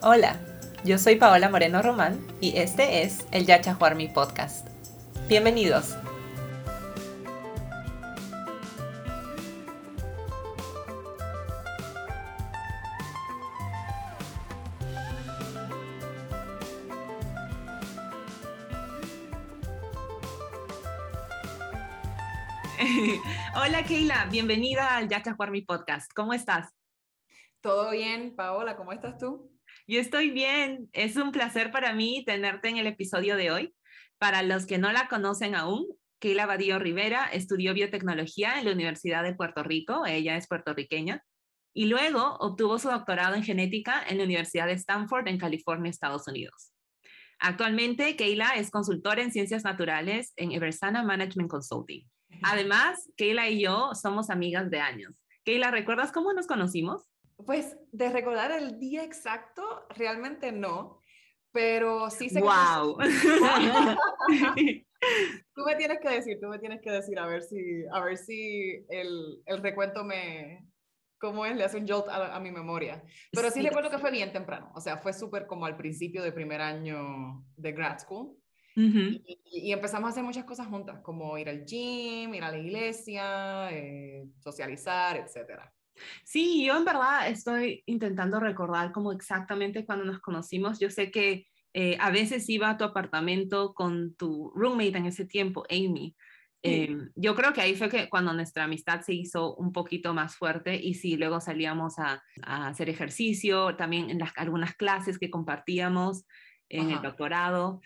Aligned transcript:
Hola, 0.00 0.38
yo 0.84 0.96
soy 0.96 1.16
Paola 1.16 1.48
Moreno 1.48 1.82
Román 1.82 2.24
y 2.40 2.56
este 2.56 3.02
es 3.02 3.26
el 3.32 3.46
Yacha 3.46 3.76
Mi 3.96 4.06
Podcast. 4.06 4.68
Bienvenidos. 5.26 5.96
Hola 23.56 23.82
Keila, 23.82 24.28
bienvenida 24.30 24.96
al 24.96 25.08
Yacha 25.08 25.36
Mi 25.50 25.62
Podcast. 25.62 26.12
¿Cómo 26.14 26.34
estás? 26.34 26.72
Todo 27.60 27.90
bien, 27.90 28.36
Paola, 28.36 28.76
¿cómo 28.76 28.92
estás 28.92 29.18
tú? 29.18 29.57
Yo 29.88 30.00
estoy 30.00 30.28
bien. 30.30 30.90
Es 30.92 31.16
un 31.16 31.32
placer 31.32 31.72
para 31.72 31.94
mí 31.94 32.22
tenerte 32.26 32.68
en 32.68 32.76
el 32.76 32.86
episodio 32.86 33.36
de 33.36 33.50
hoy. 33.50 33.74
Para 34.18 34.42
los 34.42 34.66
que 34.66 34.76
no 34.76 34.92
la 34.92 35.08
conocen 35.08 35.54
aún, 35.54 35.86
Keila 36.18 36.44
Badillo 36.44 36.78
Rivera 36.78 37.24
estudió 37.24 37.72
biotecnología 37.72 38.58
en 38.58 38.66
la 38.66 38.72
Universidad 38.72 39.22
de 39.22 39.34
Puerto 39.34 39.62
Rico. 39.62 40.04
Ella 40.04 40.36
es 40.36 40.46
puertorriqueña. 40.46 41.24
Y 41.72 41.86
luego 41.86 42.36
obtuvo 42.38 42.78
su 42.78 42.90
doctorado 42.90 43.34
en 43.34 43.42
genética 43.42 44.04
en 44.06 44.18
la 44.18 44.24
Universidad 44.24 44.66
de 44.66 44.74
Stanford 44.74 45.26
en 45.26 45.38
California, 45.38 45.88
Estados 45.88 46.28
Unidos. 46.28 46.74
Actualmente, 47.38 48.14
Keila 48.14 48.56
es 48.56 48.70
consultora 48.70 49.22
en 49.22 49.32
ciencias 49.32 49.64
naturales 49.64 50.34
en 50.36 50.52
Eversana 50.52 51.02
Management 51.02 51.50
Consulting. 51.50 52.04
Además, 52.42 53.10
Keila 53.16 53.48
y 53.48 53.62
yo 53.62 53.94
somos 53.94 54.28
amigas 54.28 54.70
de 54.70 54.80
años. 54.80 55.14
Keila, 55.44 55.70
¿recuerdas 55.70 56.12
cómo 56.12 56.34
nos 56.34 56.46
conocimos? 56.46 57.08
Pues 57.44 57.76
de 57.92 58.10
recordar 58.10 58.50
el 58.52 58.78
día 58.78 59.04
exacto, 59.04 59.86
realmente 59.90 60.52
no, 60.52 61.02
pero 61.52 62.10
sí 62.10 62.28
sé 62.28 62.40
wow. 62.40 62.98
tú 65.54 65.62
me 65.64 65.76
tienes 65.76 65.98
que 66.00 66.08
decir, 66.08 66.38
tú 66.40 66.48
me 66.48 66.58
tienes 66.58 66.80
que 66.80 66.90
decir 66.90 67.18
a 67.18 67.26
ver 67.26 67.42
si, 67.42 67.84
a 67.92 68.00
ver 68.00 68.16
si 68.16 68.84
el, 68.88 69.42
el 69.46 69.62
recuento 69.62 70.04
me, 70.04 70.66
¿cómo 71.18 71.46
es? 71.46 71.56
Le 71.56 71.64
hace 71.64 71.78
un 71.78 71.86
jolt 71.86 72.08
a, 72.08 72.38
mi 72.40 72.50
memoria. 72.50 73.02
Pero 73.32 73.50
sí, 73.50 73.62
recuerdo 73.62 73.90
que 73.90 73.98
fue 73.98 74.10
bien 74.10 74.32
temprano, 74.32 74.72
o 74.74 74.80
sea, 74.80 74.98
fue 74.98 75.12
súper 75.12 75.46
como 75.46 75.66
al 75.66 75.76
principio 75.76 76.22
del 76.22 76.34
primer 76.34 76.60
año 76.60 77.44
de 77.56 77.72
grad 77.72 77.98
school. 77.98 78.36
y, 78.74 79.22
y, 79.44 79.72
empezamos 79.72 80.08
a 80.08 80.10
hacer 80.10 80.22
muchas 80.22 80.44
cosas 80.44 80.68
juntas, 80.68 81.00
como 81.02 81.36
ir 81.36 81.48
al 81.48 81.64
gym, 81.64 82.32
ir 82.34 82.44
a 82.44 82.50
la 82.52 82.58
iglesia, 82.58 83.70
eh, 83.72 84.24
socializar, 84.38 85.16
etcétera. 85.16 85.72
Sí, 86.24 86.64
yo 86.64 86.76
en 86.76 86.84
verdad 86.84 87.28
estoy 87.28 87.82
intentando 87.86 88.40
recordar 88.40 88.92
cómo 88.92 89.12
exactamente 89.12 89.84
cuando 89.84 90.04
nos 90.04 90.20
conocimos. 90.20 90.78
Yo 90.78 90.90
sé 90.90 91.10
que 91.10 91.46
eh, 91.74 91.96
a 92.00 92.10
veces 92.10 92.48
iba 92.48 92.70
a 92.70 92.76
tu 92.76 92.84
apartamento 92.84 93.74
con 93.74 94.14
tu 94.14 94.52
roommate 94.54 94.98
en 94.98 95.06
ese 95.06 95.24
tiempo, 95.24 95.64
Amy. 95.70 96.16
Em, 96.62 97.10
yo 97.14 97.36
creo 97.36 97.52
que 97.52 97.60
ahí 97.60 97.76
fue 97.76 97.88
que 97.88 98.08
cuando 98.08 98.32
nuestra 98.32 98.64
amistad 98.64 99.02
se 99.02 99.14
hizo 99.14 99.54
un 99.54 99.72
poquito 99.72 100.12
más 100.12 100.34
fuerte 100.34 100.74
y 100.74 100.94
sí, 100.94 101.16
luego 101.16 101.40
salíamos 101.40 101.98
a, 101.98 102.22
hacer 102.42 102.88
ejercicio, 102.88 103.76
también 103.76 104.10
en 104.10 104.18
las, 104.18 104.32
algunas 104.36 104.74
clases 104.74 105.18
que 105.18 105.30
compartíamos 105.30 106.24
en 106.68 106.90
el 106.90 107.00
doctorado. 107.00 107.80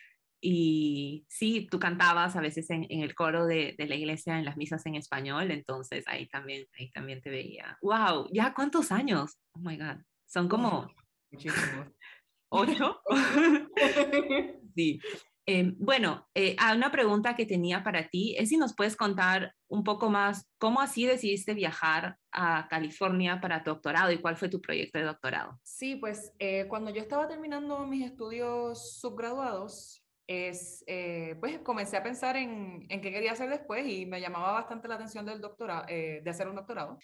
Y 0.44 1.24
sí, 1.28 1.68
tú 1.70 1.78
cantabas 1.78 2.34
a 2.34 2.40
veces 2.40 2.68
en, 2.70 2.84
el 2.90 3.14
coro 3.14 3.46
de, 3.46 3.76
la 3.78 3.94
iglesia, 3.94 4.38
en 4.38 4.44
las 4.44 4.56
misas 4.56 4.84
en 4.86 4.96
español, 4.96 5.52
entonces 5.52 6.04
ahí 6.08 6.26
también, 6.26 6.66
ahí 6.76 6.90
también 6.90 7.22
te 7.22 7.30
veía. 7.30 7.78
¡Wow! 7.80 8.28
¿Ya 8.32 8.52
cuántos 8.52 8.90
años? 8.90 9.38
Oh 9.52 9.60
my 9.60 9.76
God. 9.76 10.02
Son 10.26 10.48
como... 10.48 10.92
Muchísimos. 11.30 11.86
¿Ocho? 12.48 13.00
sí. 14.74 15.00
Em, 15.46 15.76
bueno, 15.78 16.28
eh, 16.34 16.56
una 16.74 16.92
pregunta 16.92 17.34
que 17.34 17.46
tenía 17.46 17.82
para 17.82 18.08
ti 18.08 18.36
es 18.38 18.50
si 18.50 18.56
nos 18.56 18.74
puedes 18.74 18.96
contar 18.96 19.54
un 19.68 19.82
poco 19.82 20.08
más 20.08 20.48
cómo 20.58 20.80
así 20.80 21.04
decidiste 21.04 21.54
viajar 21.54 22.16
a 22.32 22.68
California 22.68 23.40
para 23.40 23.64
tu 23.64 23.70
doctorado 23.70 24.12
y 24.12 24.18
cuál 24.18 24.36
fue 24.36 24.48
tu 24.48 24.60
proyecto 24.60 24.98
de 24.98 25.06
doctorado. 25.06 25.58
Sí, 25.64 25.96
pues 25.96 26.32
eh, 26.38 26.66
cuando 26.68 26.90
yo 26.90 27.00
estaba 27.00 27.26
terminando 27.26 27.86
mis 27.86 28.04
estudios 28.04 29.00
subgraduados, 29.00 30.01
es, 30.32 30.84
eh, 30.86 31.36
pues 31.40 31.58
comencé 31.60 31.96
a 31.96 32.02
pensar 32.02 32.36
en, 32.36 32.86
en, 32.88 33.00
qué 33.00 33.10
quería 33.10 33.32
hacer 33.32 33.48
después 33.50 33.86
y 33.86 34.06
me 34.06 34.20
llamaba 34.20 34.52
bastante 34.52 34.88
la 34.88 34.96
atención 34.96 35.24
del 35.26 35.40
doctorado, 35.40 35.84
eh, 35.88 36.20
de 36.22 36.30
hacer 36.30 36.48
un 36.48 36.56
doctorado. 36.56 36.98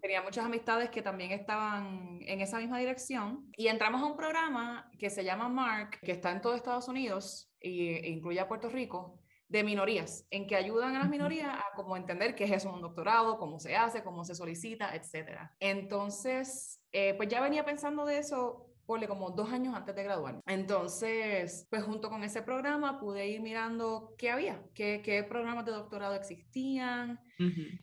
Tenía 0.00 0.22
muchas 0.22 0.44
amistades 0.44 0.90
que 0.90 1.02
también 1.02 1.32
estaban 1.32 2.18
en 2.22 2.40
esa 2.40 2.58
misma 2.58 2.78
dirección 2.78 3.50
y 3.56 3.68
entramos 3.68 4.02
a 4.02 4.06
un 4.06 4.16
programa 4.16 4.90
que 4.98 5.10
se 5.10 5.24
llama 5.24 5.48
MARC, 5.48 6.00
que 6.00 6.12
está 6.12 6.30
en 6.32 6.40
todo 6.40 6.54
Estados 6.54 6.88
Unidos 6.88 7.50
e 7.60 8.08
incluye 8.08 8.40
a 8.40 8.48
Puerto 8.48 8.68
Rico, 8.68 9.20
de 9.48 9.62
minorías, 9.62 10.26
en 10.30 10.46
que 10.46 10.56
ayudan 10.56 10.96
a 10.96 11.00
las 11.00 11.08
minorías 11.08 11.48
a 11.48 11.76
como 11.76 11.96
entender 11.96 12.34
qué 12.34 12.44
es 12.44 12.50
eso 12.50 12.72
un 12.72 12.80
doctorado, 12.80 13.38
cómo 13.38 13.60
se 13.60 13.76
hace, 13.76 14.02
cómo 14.02 14.24
se 14.24 14.34
solicita, 14.34 14.94
etc. 14.96 15.38
Entonces, 15.60 16.80
eh, 16.92 17.14
pues 17.14 17.28
ya 17.28 17.40
venía 17.40 17.64
pensando 17.64 18.04
de 18.04 18.18
eso 18.18 18.73
ponle 18.86 19.08
como 19.08 19.30
dos 19.30 19.50
años 19.52 19.74
antes 19.74 19.94
de 19.94 20.02
graduar. 20.02 20.40
Entonces, 20.46 21.66
pues 21.70 21.82
junto 21.82 22.10
con 22.10 22.24
ese 22.24 22.42
programa 22.42 22.98
pude 23.00 23.28
ir 23.28 23.40
mirando 23.40 24.14
qué 24.18 24.30
había, 24.30 24.62
qué, 24.74 25.02
qué 25.04 25.22
programas 25.24 25.64
de 25.64 25.72
doctorado 25.72 26.14
existían, 26.14 27.20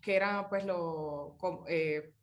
qué 0.02 0.16
era 0.16 0.50
pues 0.50 0.66
lo, 0.66 1.38
eh, 1.68 2.14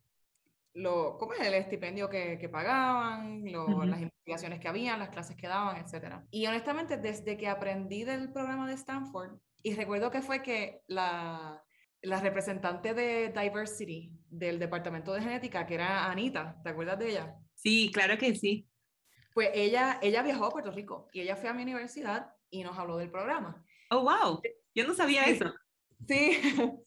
lo, 0.74 1.16
¿cómo 1.18 1.34
es 1.34 1.40
el 1.40 1.54
estipendio 1.54 2.08
que, 2.08 2.38
que 2.38 2.48
pagaban, 2.48 3.44
las 3.44 4.00
investigaciones 4.00 4.60
que 4.60 4.68
habían, 4.68 4.98
las 4.98 5.10
clases 5.10 5.36
que 5.36 5.48
daban, 5.48 5.76
etcétera. 5.76 6.26
Y 6.30 6.46
honestamente, 6.46 6.96
desde 6.96 7.36
que 7.36 7.48
aprendí 7.48 8.04
del 8.04 8.32
programa 8.32 8.68
de 8.68 8.74
Stanford, 8.74 9.38
y 9.62 9.74
recuerdo 9.74 10.10
que 10.10 10.22
fue 10.22 10.42
que 10.42 10.82
la, 10.86 11.62
la 12.02 12.20
representante 12.20 12.94
de 12.94 13.28
Diversity 13.30 14.12
del 14.28 14.58
Departamento 14.58 15.12
de 15.12 15.22
Genética, 15.22 15.66
que 15.66 15.74
era 15.74 16.10
Anita, 16.10 16.60
¿te 16.62 16.70
acuerdas 16.70 16.98
de 16.98 17.10
ella? 17.10 17.34
Sí, 17.54 17.90
claro 17.92 18.16
que 18.18 18.34
sí. 18.34 18.68
Pues 19.34 19.50
ella, 19.54 19.98
ella 20.02 20.22
viajó 20.22 20.46
a 20.46 20.50
Puerto 20.50 20.70
Rico 20.70 21.08
y 21.12 21.20
ella 21.20 21.36
fue 21.36 21.48
a 21.48 21.54
mi 21.54 21.62
universidad 21.62 22.32
y 22.50 22.62
nos 22.62 22.78
habló 22.78 22.96
del 22.96 23.10
programa. 23.10 23.64
Oh, 23.90 24.02
wow. 24.02 24.40
Yo 24.74 24.86
no 24.86 24.94
sabía 24.94 25.24
eso. 25.24 25.52
Sí. 26.06 26.32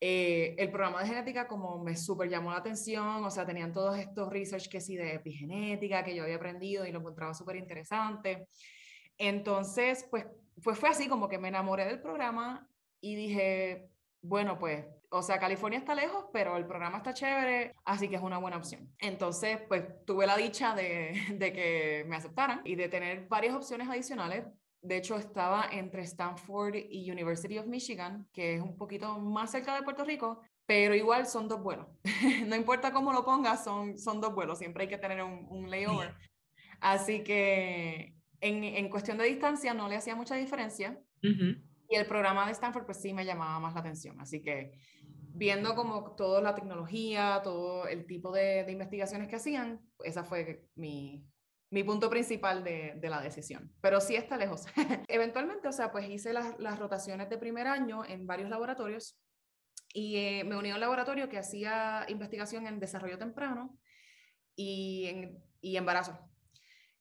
Eh, 0.00 0.54
el 0.58 0.70
programa 0.70 1.00
de 1.02 1.08
genética 1.08 1.48
como 1.48 1.82
me 1.82 1.96
súper 1.96 2.28
llamó 2.28 2.52
la 2.52 2.58
atención, 2.58 3.24
o 3.24 3.30
sea, 3.32 3.44
tenían 3.44 3.72
todos 3.72 3.98
estos 3.98 4.30
research 4.30 4.68
que 4.68 4.80
sí 4.80 4.94
de 4.94 5.14
epigenética 5.14 6.04
que 6.04 6.14
yo 6.14 6.22
había 6.22 6.36
aprendido 6.36 6.86
y 6.86 6.92
lo 6.92 7.00
encontraba 7.00 7.34
súper 7.34 7.56
interesante. 7.56 8.46
Entonces, 9.16 10.06
pues, 10.08 10.24
pues 10.62 10.78
fue 10.78 10.88
así 10.88 11.08
como 11.08 11.28
que 11.28 11.38
me 11.38 11.48
enamoré 11.48 11.84
del 11.84 12.00
programa 12.00 12.70
y 13.00 13.16
dije, 13.16 13.90
bueno, 14.22 14.58
pues 14.58 14.84
o 15.10 15.22
sea, 15.22 15.38
California 15.38 15.78
está 15.78 15.94
lejos, 15.94 16.26
pero 16.32 16.56
el 16.56 16.66
programa 16.66 16.98
está 16.98 17.14
chévere, 17.14 17.74
así 17.84 18.08
que 18.08 18.16
es 18.16 18.22
una 18.22 18.38
buena 18.38 18.58
opción. 18.58 18.92
Entonces, 18.98 19.58
pues 19.66 19.84
tuve 20.04 20.26
la 20.26 20.36
dicha 20.36 20.74
de, 20.74 21.12
de, 21.38 21.52
que 21.52 22.04
me 22.06 22.16
aceptaran 22.16 22.60
y 22.64 22.74
de 22.74 22.88
tener 22.88 23.26
varias 23.28 23.54
opciones 23.54 23.88
adicionales. 23.88 24.44
De 24.82 24.98
hecho, 24.98 25.16
estaba 25.16 25.66
entre 25.72 26.02
Stanford 26.02 26.76
y 26.76 27.10
University 27.10 27.58
of 27.58 27.66
Michigan, 27.66 28.28
que 28.32 28.56
es 28.56 28.62
un 28.62 28.76
poquito 28.76 29.18
más 29.18 29.50
cerca 29.50 29.74
de 29.74 29.82
Puerto 29.82 30.04
Rico, 30.04 30.42
pero 30.66 30.94
igual 30.94 31.26
son 31.26 31.48
dos 31.48 31.62
vuelos. 31.62 31.86
no 32.46 32.54
importa 32.54 32.92
cómo 32.92 33.12
lo 33.12 33.24
pongas, 33.24 33.64
son, 33.64 33.98
son 33.98 34.20
dos 34.20 34.34
vuelos, 34.34 34.58
siempre 34.58 34.84
hay 34.84 34.88
que 34.88 34.98
tener 34.98 35.22
un, 35.22 35.46
un 35.48 35.70
layover. 35.70 36.14
Así 36.80 37.24
que 37.24 38.14
en, 38.40 38.62
en, 38.62 38.88
cuestión 38.88 39.18
de 39.18 39.24
distancia 39.24 39.74
no 39.74 39.88
le 39.88 39.96
hacía 39.96 40.14
mucha 40.14 40.36
diferencia. 40.36 41.00
Y 41.88 41.96
el 41.96 42.06
programa 42.06 42.46
de 42.46 42.52
Stanford, 42.52 42.84
pues 42.84 43.00
sí 43.00 43.12
me 43.12 43.24
llamaba 43.24 43.58
más 43.60 43.74
la 43.74 43.80
atención. 43.80 44.20
Así 44.20 44.42
que 44.42 44.72
viendo 45.38 45.74
como 45.74 46.14
toda 46.16 46.42
la 46.42 46.54
tecnología, 46.54 47.40
todo 47.42 47.86
el 47.86 48.06
tipo 48.06 48.32
de, 48.32 48.64
de 48.64 48.72
investigaciones 48.72 49.28
que 49.28 49.36
hacían, 49.36 49.80
esa 50.04 50.24
fue 50.24 50.68
mi, 50.74 51.24
mi 51.70 51.84
punto 51.84 52.08
principal 52.08 52.64
de, 52.64 52.94
de, 52.96 53.08
la 53.08 53.20
decisión. 53.20 53.72
Pero 53.80 54.00
sí 54.00 54.16
está 54.16 54.36
lejos. 54.36 54.64
Eventualmente, 55.08 55.68
o 55.68 55.72
sea, 55.72 55.92
pues 55.92 56.08
hice 56.08 56.32
las, 56.32 56.58
las, 56.58 56.78
rotaciones 56.78 57.28
de 57.28 57.38
primer 57.38 57.66
año 57.66 58.04
en 58.04 58.26
varios 58.26 58.50
laboratorios 58.50 59.18
y 59.92 60.16
eh, 60.16 60.44
me 60.44 60.56
uní 60.56 60.70
a 60.70 60.74
un 60.74 60.80
laboratorio 60.80 61.28
que 61.28 61.38
hacía 61.38 62.04
investigación 62.08 62.66
en 62.66 62.80
desarrollo 62.80 63.18
temprano 63.18 63.78
y, 64.54 65.06
en, 65.06 65.44
y 65.60 65.76
embarazo. 65.76 66.18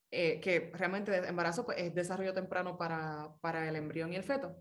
Eh, 0.09 0.39
que 0.39 0.71
realmente 0.73 1.13
embarazo 1.27 1.65
pues, 1.65 1.79
es 1.79 1.93
desarrollo 1.93 2.33
temprano 2.33 2.77
para, 2.77 3.27
para 3.41 3.67
el 3.67 3.75
embrión 3.75 4.13
y 4.13 4.15
el 4.15 4.23
feto. 4.23 4.55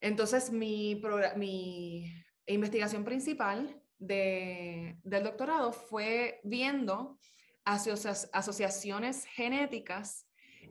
Entonces, 0.00 0.50
mi, 0.52 1.00
mi 1.36 2.12
investigación 2.46 3.04
principal 3.04 3.80
de, 3.98 4.98
del 5.02 5.24
doctorado 5.24 5.72
fue 5.72 6.40
viendo 6.44 7.18
asociaciones 7.64 9.26
genéticas 9.26 10.26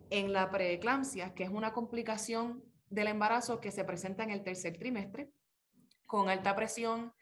en 0.10 0.34
la 0.34 0.50
preeclampsia, 0.50 1.34
que 1.34 1.44
es 1.44 1.50
una 1.50 1.74
complicación 1.74 2.64
del 2.90 3.08
embarazo 3.08 3.60
que 3.60 3.72
se 3.72 3.84
presenta 3.84 4.24
en 4.24 4.32
el 4.32 4.44
tercer 4.44 4.78
trimestre, 4.78 5.30
con 6.06 6.30
alta 6.30 6.56
presión 6.56 7.14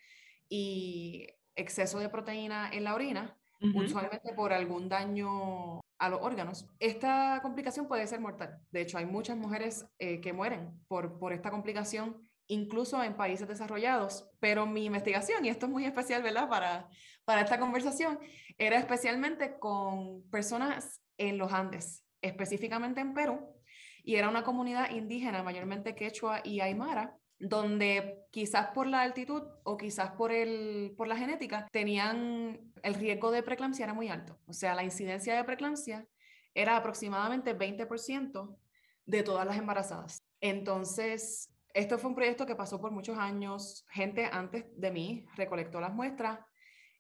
y 0.48 1.28
exceso 1.56 2.00
de 2.00 2.10
proteína 2.10 2.70
en 2.72 2.84
la 2.84 2.94
orina, 2.94 3.38
usualmente 3.74 4.34
por 4.34 4.54
algún 4.54 4.88
daño 4.88 5.82
a 5.98 6.10
los 6.10 6.22
órganos, 6.22 6.68
esta 6.80 7.40
complicación 7.42 7.88
puede 7.88 8.08
ser 8.08 8.20
mortal. 8.20 8.60
De 8.72 8.82
hecho, 8.82 8.98
hay 8.98 9.06
muchas 9.06 9.38
mujeres 9.38 9.86
eh, 10.00 10.20
que 10.20 10.34
mueren 10.34 10.72
por, 10.88 11.18
por 11.20 11.34
esta 11.34 11.52
complicación, 11.52 12.28
incluso 12.48 13.02
en 13.04 13.16
países 13.16 13.48
desarrollados. 13.48 14.30
Pero 14.40 14.66
mi 14.66 14.86
investigación, 14.86 15.46
y 15.46 15.50
esto 15.50 15.66
es 15.68 15.72
muy 15.72 15.86
especial, 15.86 16.22
¿verdad? 16.22 16.50
Para, 16.50 16.88
para 17.24 17.42
esta 17.42 17.60
conversación, 17.60 18.20
era 18.58 18.78
especialmente 18.78 19.58
con 19.60 20.24
personas 20.30 21.02
en 21.18 21.38
los 21.38 21.52
Andes, 21.54 22.06
específicamente 22.22 23.02
en 23.02 23.14
Perú, 23.14 23.56
y 24.04 24.16
era 24.16 24.30
una 24.30 24.44
comunidad 24.44 24.92
indígena, 24.92 25.44
mayormente 25.44 25.96
quechua 25.96 26.42
y 26.44 26.60
aymara, 26.60 27.18
donde 27.40 28.26
quizás 28.32 28.68
por 28.68 28.88
la 28.88 29.02
altitud 29.02 29.44
o 29.64 29.78
quizás 29.78 30.12
por, 30.12 30.32
el, 30.32 30.94
por 30.98 31.08
la 31.08 31.18
genética 31.18 31.68
tenían 31.72 32.72
el 32.82 32.94
riesgo 32.96 33.32
de 33.32 33.44
preeclampsia 33.44 33.86
era 33.86 33.94
muy 33.94 34.10
alto. 34.10 34.40
O 34.48 34.54
sea, 34.54 34.76
la 34.76 34.84
incidencia 34.84 35.36
de 35.36 35.44
preeclampsia 35.44 36.08
era 36.54 36.78
aproximadamente 36.78 37.58
20% 37.58 38.58
de 39.06 39.24
todas 39.24 39.46
las 39.46 39.58
embarazadas. 39.58 40.24
Entonces, 40.40 41.52
esto 41.74 41.98
fue 41.98 42.10
un 42.10 42.16
proyecto 42.16 42.46
que 42.46 42.56
pasó 42.56 42.80
por 42.80 42.92
muchos 42.92 43.18
años. 43.18 43.86
Gente 43.90 44.26
antes 44.32 44.66
de 44.76 44.92
mí 44.92 45.26
recolectó 45.36 45.82
las 45.82 45.94
muestras 45.94 46.40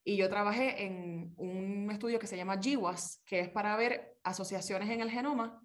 y 0.03 0.17
yo 0.17 0.29
trabajé 0.29 0.85
en 0.85 1.33
un 1.37 1.89
estudio 1.91 2.19
que 2.19 2.27
se 2.27 2.37
llama 2.37 2.57
GWAS, 2.57 3.23
que 3.25 3.39
es 3.39 3.49
para 3.49 3.75
ver 3.77 4.17
asociaciones 4.23 4.89
en 4.89 5.01
el 5.01 5.09
genoma 5.09 5.61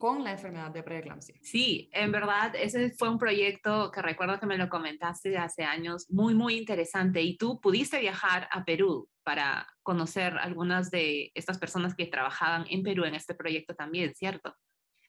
con 0.00 0.24
la 0.24 0.32
enfermedad 0.32 0.70
de 0.70 0.82
preeclampsia. 0.82 1.36
Sí, 1.42 1.90
en 1.92 2.10
verdad, 2.10 2.54
ese 2.56 2.90
fue 2.92 3.10
un 3.10 3.18
proyecto 3.18 3.90
que 3.90 4.00
recuerdo 4.00 4.40
que 4.40 4.46
me 4.46 4.56
lo 4.56 4.70
comentaste 4.70 5.36
hace 5.36 5.62
años, 5.62 6.06
muy, 6.08 6.34
muy 6.34 6.56
interesante. 6.56 7.20
Y 7.20 7.36
tú 7.36 7.60
pudiste 7.60 8.00
viajar 8.00 8.48
a 8.50 8.64
Perú 8.64 9.10
para 9.22 9.68
conocer 9.82 10.38
algunas 10.38 10.90
de 10.90 11.30
estas 11.34 11.58
personas 11.58 11.94
que 11.94 12.06
trabajaban 12.06 12.64
en 12.70 12.82
Perú 12.82 13.04
en 13.04 13.14
este 13.14 13.34
proyecto 13.34 13.74
también, 13.74 14.14
¿cierto? 14.14 14.56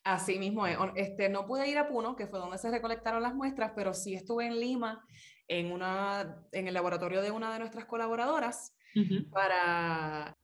Así 0.04 0.38
mismo, 0.38 0.68
este, 0.68 1.30
no 1.30 1.46
pude 1.46 1.70
ir 1.70 1.78
a 1.78 1.88
Puno, 1.88 2.18
que 2.18 2.28
fue 2.28 2.40
donde 2.40 2.58
se 2.58 2.70
recolectaron 2.70 3.24
las 3.24 3.34
muestras, 3.34 3.72
pero 3.74 3.94
sí 3.94 4.14
estuve 4.14 4.46
en 4.46 4.60
Lima, 4.60 5.06
en, 5.48 5.72
una, 5.72 6.36
en 6.52 6.68
el 6.68 6.74
laboratorio 6.74 7.22
de 7.22 7.32
una 7.32 7.54
de 7.54 7.60
nuestras 7.60 7.86
colaboradoras, 7.86 8.76
para 9.32 10.36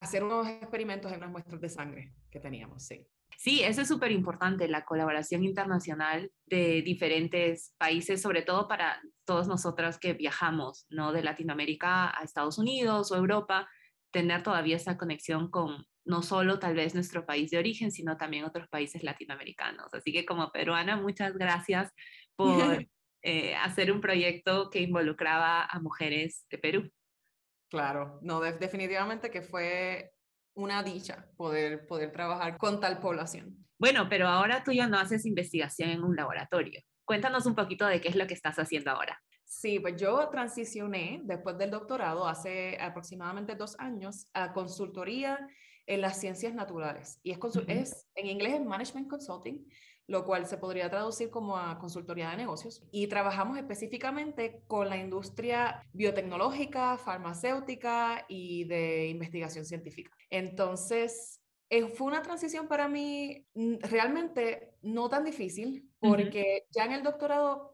hacer 0.00 0.22
unos 0.22 0.46
experimentos 0.46 1.10
en 1.10 1.16
unas 1.18 1.30
muestras 1.30 1.58
de 1.58 1.70
sangre 1.70 2.12
que 2.30 2.38
teníamos, 2.38 2.82
sí. 2.84 3.06
Sí, 3.38 3.62
eso 3.62 3.82
es 3.82 3.88
súper 3.88 4.12
importante, 4.12 4.68
la 4.68 4.84
colaboración 4.84 5.44
internacional 5.44 6.30
de 6.46 6.82
diferentes 6.82 7.74
países, 7.78 8.22
sobre 8.22 8.42
todo 8.42 8.68
para 8.68 9.00
todos 9.24 9.48
nosotras 9.48 9.98
que 9.98 10.12
viajamos, 10.12 10.86
¿no? 10.88 11.12
De 11.12 11.22
Latinoamérica 11.22 12.16
a 12.18 12.22
Estados 12.22 12.58
Unidos 12.58 13.10
o 13.12 13.16
Europa, 13.16 13.68
tener 14.10 14.42
todavía 14.42 14.76
esa 14.76 14.96
conexión 14.96 15.50
con 15.50 15.86
no 16.04 16.22
solo 16.22 16.58
tal 16.58 16.74
vez 16.74 16.94
nuestro 16.94 17.24
país 17.24 17.50
de 17.50 17.58
origen, 17.58 17.90
sino 17.90 18.16
también 18.16 18.44
otros 18.44 18.68
países 18.68 19.02
latinoamericanos. 19.02 19.92
Así 19.94 20.12
que 20.12 20.26
como 20.26 20.52
peruana, 20.52 20.96
muchas 20.96 21.34
gracias 21.34 21.92
por 22.36 22.46
eh, 23.22 23.54
hacer 23.56 23.90
un 23.90 24.00
proyecto 24.00 24.70
que 24.70 24.80
involucraba 24.80 25.64
a 25.64 25.80
mujeres 25.80 26.46
de 26.50 26.58
Perú. 26.58 26.90
Claro, 27.70 28.20
no, 28.22 28.40
definitivamente 28.40 29.30
que 29.30 29.42
fue 29.42 30.13
una 30.54 30.82
dicha 30.82 31.26
poder, 31.36 31.86
poder 31.86 32.12
trabajar 32.12 32.56
con 32.58 32.80
tal 32.80 32.98
población. 33.00 33.64
Bueno, 33.78 34.08
pero 34.08 34.28
ahora 34.28 34.62
tú 34.64 34.72
ya 34.72 34.86
no 34.86 34.98
haces 34.98 35.26
investigación 35.26 35.90
en 35.90 36.02
un 36.02 36.16
laboratorio. 36.16 36.80
Cuéntanos 37.04 37.44
un 37.46 37.54
poquito 37.54 37.86
de 37.86 38.00
qué 38.00 38.08
es 38.08 38.16
lo 38.16 38.26
que 38.26 38.34
estás 38.34 38.58
haciendo 38.58 38.90
ahora. 38.90 39.20
Sí, 39.44 39.78
pues 39.78 40.00
yo 40.00 40.28
transicioné 40.30 41.20
después 41.24 41.58
del 41.58 41.70
doctorado 41.70 42.26
hace 42.26 42.78
aproximadamente 42.80 43.54
dos 43.54 43.78
años 43.78 44.26
a 44.32 44.52
consultoría 44.52 45.46
en 45.86 46.00
las 46.00 46.18
ciencias 46.18 46.54
naturales. 46.54 47.20
Y 47.22 47.32
es, 47.32 47.38
es 47.68 48.06
en 48.14 48.26
inglés 48.26 48.54
es 48.54 48.64
Management 48.64 49.08
Consulting 49.08 49.66
lo 50.06 50.24
cual 50.24 50.46
se 50.46 50.58
podría 50.58 50.90
traducir 50.90 51.30
como 51.30 51.56
a 51.56 51.78
consultoría 51.78 52.30
de 52.30 52.36
negocios. 52.36 52.82
Y 52.90 53.06
trabajamos 53.06 53.56
específicamente 53.58 54.62
con 54.66 54.88
la 54.88 54.96
industria 54.96 55.82
biotecnológica, 55.92 56.98
farmacéutica 56.98 58.24
y 58.28 58.64
de 58.64 59.08
investigación 59.08 59.64
científica. 59.64 60.10
Entonces, 60.30 61.40
eh, 61.70 61.88
fue 61.88 62.06
una 62.06 62.22
transición 62.22 62.68
para 62.68 62.88
mí 62.88 63.46
mm, 63.54 63.76
realmente 63.80 64.74
no 64.82 65.08
tan 65.08 65.24
difícil, 65.24 65.90
porque 66.00 66.66
ya 66.70 66.84
en 66.84 66.92
el 66.92 67.02
doctorado 67.02 67.73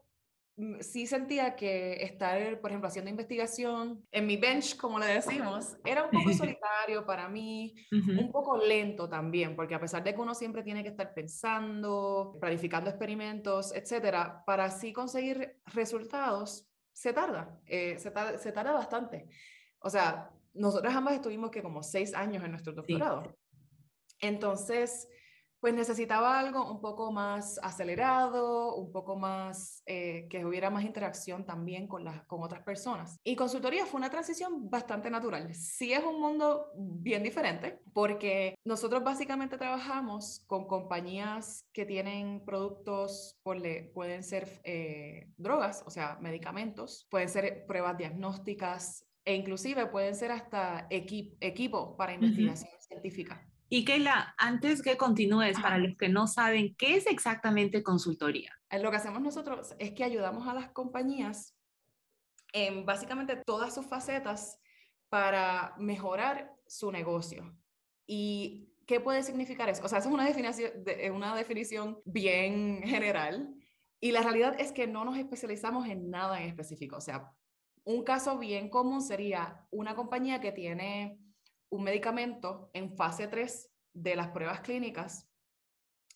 sí 0.79 1.07
sentía 1.07 1.55
que 1.55 2.03
estar, 2.03 2.59
por 2.59 2.71
ejemplo, 2.71 2.87
haciendo 2.87 3.09
investigación 3.09 4.05
en 4.11 4.27
mi 4.27 4.37
bench, 4.37 4.77
como 4.77 4.99
le 4.99 5.07
decimos, 5.07 5.77
era 5.85 6.03
un 6.03 6.11
poco 6.11 6.31
solitario 6.33 7.05
para 7.05 7.27
mí, 7.29 7.75
un 7.91 8.31
poco 8.31 8.57
lento 8.57 9.09
también, 9.09 9.55
porque 9.55 9.75
a 9.75 9.79
pesar 9.79 10.03
de 10.03 10.13
que 10.13 10.21
uno 10.21 10.35
siempre 10.35 10.63
tiene 10.63 10.83
que 10.83 10.89
estar 10.89 11.13
pensando, 11.13 12.37
planificando 12.39 12.89
experimentos, 12.89 13.73
etcétera, 13.73 14.43
para 14.45 14.65
así 14.65 14.93
conseguir 14.93 15.59
resultados, 15.65 16.67
se 16.93 17.13
tarda, 17.13 17.59
eh, 17.65 17.97
se, 17.97 18.11
tarda 18.11 18.73
bastante. 18.73 19.27
O 19.79 19.89
sea, 19.89 20.31
nosotras 20.53 20.95
ambas 20.95 21.15
estuvimos 21.15 21.49
que 21.49 21.63
como 21.63 21.81
seis 21.81 22.13
años 22.13 22.43
en 22.43 22.51
nuestro 22.51 22.73
doctorado. 22.73 23.35
Entonces, 24.19 25.07
pues 25.61 25.75
necesitaba 25.75 26.39
algo 26.39 26.69
un 26.71 26.81
poco 26.81 27.11
más 27.11 27.59
acelerado, 27.61 28.75
un 28.75 28.91
poco 28.91 29.15
más, 29.15 29.83
eh, 29.85 30.27
que 30.27 30.43
hubiera 30.43 30.71
más 30.71 30.83
interacción 30.83 31.45
también 31.45 31.87
con, 31.87 32.03
las, 32.03 32.23
con 32.25 32.41
otras 32.41 32.63
personas. 32.63 33.19
Y 33.23 33.35
consultoría 33.35 33.85
fue 33.85 33.99
una 33.99 34.09
transición 34.09 34.71
bastante 34.71 35.11
natural. 35.11 35.53
Sí 35.53 35.93
es 35.93 36.03
un 36.03 36.19
mundo 36.19 36.71
bien 36.75 37.21
diferente 37.21 37.79
porque 37.93 38.55
nosotros 38.65 39.03
básicamente 39.03 39.59
trabajamos 39.59 40.43
con 40.47 40.65
compañías 40.65 41.63
que 41.71 41.85
tienen 41.85 42.43
productos, 42.43 43.39
pueden 43.43 44.23
ser 44.23 44.61
eh, 44.63 45.29
drogas, 45.37 45.83
o 45.85 45.91
sea, 45.91 46.17
medicamentos, 46.21 47.07
pueden 47.11 47.29
ser 47.29 47.67
pruebas 47.67 47.97
diagnósticas 47.97 49.05
e 49.23 49.35
inclusive 49.35 49.85
pueden 49.85 50.15
ser 50.15 50.31
hasta 50.31 50.87
equipo 50.89 51.95
para 51.95 52.13
investigación 52.13 52.71
científica. 52.79 53.47
Y 53.73 53.85
Keila, 53.85 54.35
antes 54.37 54.81
que 54.81 54.97
continúes, 54.97 55.57
para 55.57 55.77
los 55.77 55.95
que 55.95 56.09
no 56.09 56.27
saben, 56.27 56.75
¿qué 56.75 56.97
es 56.97 57.07
exactamente 57.07 57.81
consultoría? 57.81 58.53
Eh, 58.69 58.79
lo 58.79 58.91
que 58.91 58.97
hacemos 58.97 59.21
nosotros 59.21 59.75
es 59.79 59.93
que 59.93 60.03
ayudamos 60.03 60.45
a 60.45 60.53
las 60.53 60.71
compañías 60.71 61.55
en 62.51 62.85
básicamente 62.85 63.37
todas 63.37 63.73
sus 63.73 63.85
facetas 63.85 64.59
para 65.07 65.73
mejorar 65.77 66.53
su 66.67 66.91
negocio. 66.91 67.55
¿Y 68.05 68.75
qué 68.85 68.99
puede 68.99 69.23
significar 69.23 69.69
eso? 69.69 69.85
O 69.85 69.87
sea, 69.87 69.99
eso 69.99 70.09
es 70.09 70.13
una 70.13 70.25
definición, 70.25 70.71
una 71.13 71.33
definición 71.33 72.01
bien 72.03 72.81
general. 72.83 73.55
Y 74.01 74.11
la 74.11 74.21
realidad 74.21 74.53
es 74.59 74.73
que 74.73 74.85
no 74.85 75.05
nos 75.05 75.17
especializamos 75.17 75.87
en 75.87 76.09
nada 76.09 76.41
en 76.41 76.49
específico. 76.49 76.97
O 76.97 77.01
sea, 77.01 77.31
un 77.85 78.03
caso 78.03 78.37
bien 78.37 78.69
común 78.69 79.01
sería 79.01 79.65
una 79.71 79.95
compañía 79.95 80.41
que 80.41 80.51
tiene 80.51 81.17
un 81.69 81.83
medicamento 81.83 82.69
en 82.73 82.93
fase 82.97 83.27
3 83.27 83.70
de 83.93 84.15
las 84.15 84.29
pruebas 84.29 84.61
clínicas, 84.61 85.29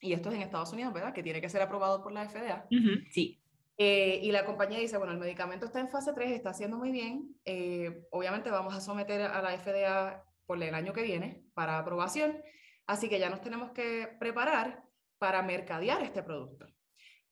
y 0.01 0.13
esto 0.13 0.29
es 0.29 0.35
en 0.35 0.41
Estados 0.41 0.71
Unidos, 0.73 0.93
¿verdad? 0.93 1.13
Que 1.13 1.23
tiene 1.23 1.41
que 1.41 1.49
ser 1.49 1.61
aprobado 1.61 2.03
por 2.03 2.11
la 2.11 2.27
FDA. 2.29 2.67
sí. 3.11 3.41
Eh, 3.77 4.21
y 4.23 4.31
la 4.31 4.45
compañía 4.45 4.79
dice, 4.79 4.97
bueno, 4.97 5.11
el 5.11 5.19
medicamento 5.19 5.65
está 5.65 5.81
en 5.81 5.89
fase 5.89 6.13
3, 6.13 6.31
está 6.31 6.51
haciendo 6.51 6.77
muy 6.77 6.91
bien, 6.91 7.35
eh, 7.43 8.05
obviamente 8.09 8.49
vamos 8.49 8.73
a 8.73 8.79
someter 8.79 9.21
a 9.21 9.41
la 9.41 9.57
FDA 9.57 10.23
por 10.45 10.63
el 10.63 10.73
año 10.73 10.93
que 10.93 11.01
viene 11.01 11.43
para 11.53 11.77
aprobación, 11.77 12.41
así 12.87 13.09
que 13.09 13.19
ya 13.19 13.29
nos 13.29 13.41
tenemos 13.41 13.71
que 13.71 14.07
preparar 14.17 14.85
para 15.17 15.41
mercadear 15.41 16.03
este 16.03 16.23
producto. 16.23 16.67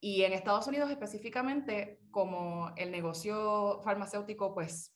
Y 0.01 0.23
en 0.23 0.33
Estados 0.33 0.67
Unidos 0.67 0.91
específicamente, 0.91 2.01
como 2.11 2.73
el 2.75 2.91
negocio 2.91 3.79
farmacéutico, 3.85 4.53
pues 4.53 4.93